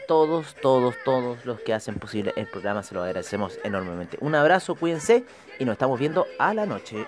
todos, 0.08 0.56
todos, 0.62 0.96
todos 1.04 1.46
los 1.46 1.60
que 1.62 1.74
hacen 1.74 1.96
posible 1.96 2.34
el 2.36 2.48
programa 2.48 2.84
se 2.84 2.96
lo 2.96 3.04
agradecemos 3.04 3.60
enormemente. 3.64 4.18
Un 4.22 4.36
abrazo, 4.36 4.76
cuídense 4.76 5.24
y 5.60 5.66
nos 5.66 5.74
estamos 5.74 6.00
viendo 6.00 6.26
a 6.40 6.54
la 6.54 6.66
noche. 6.66 7.06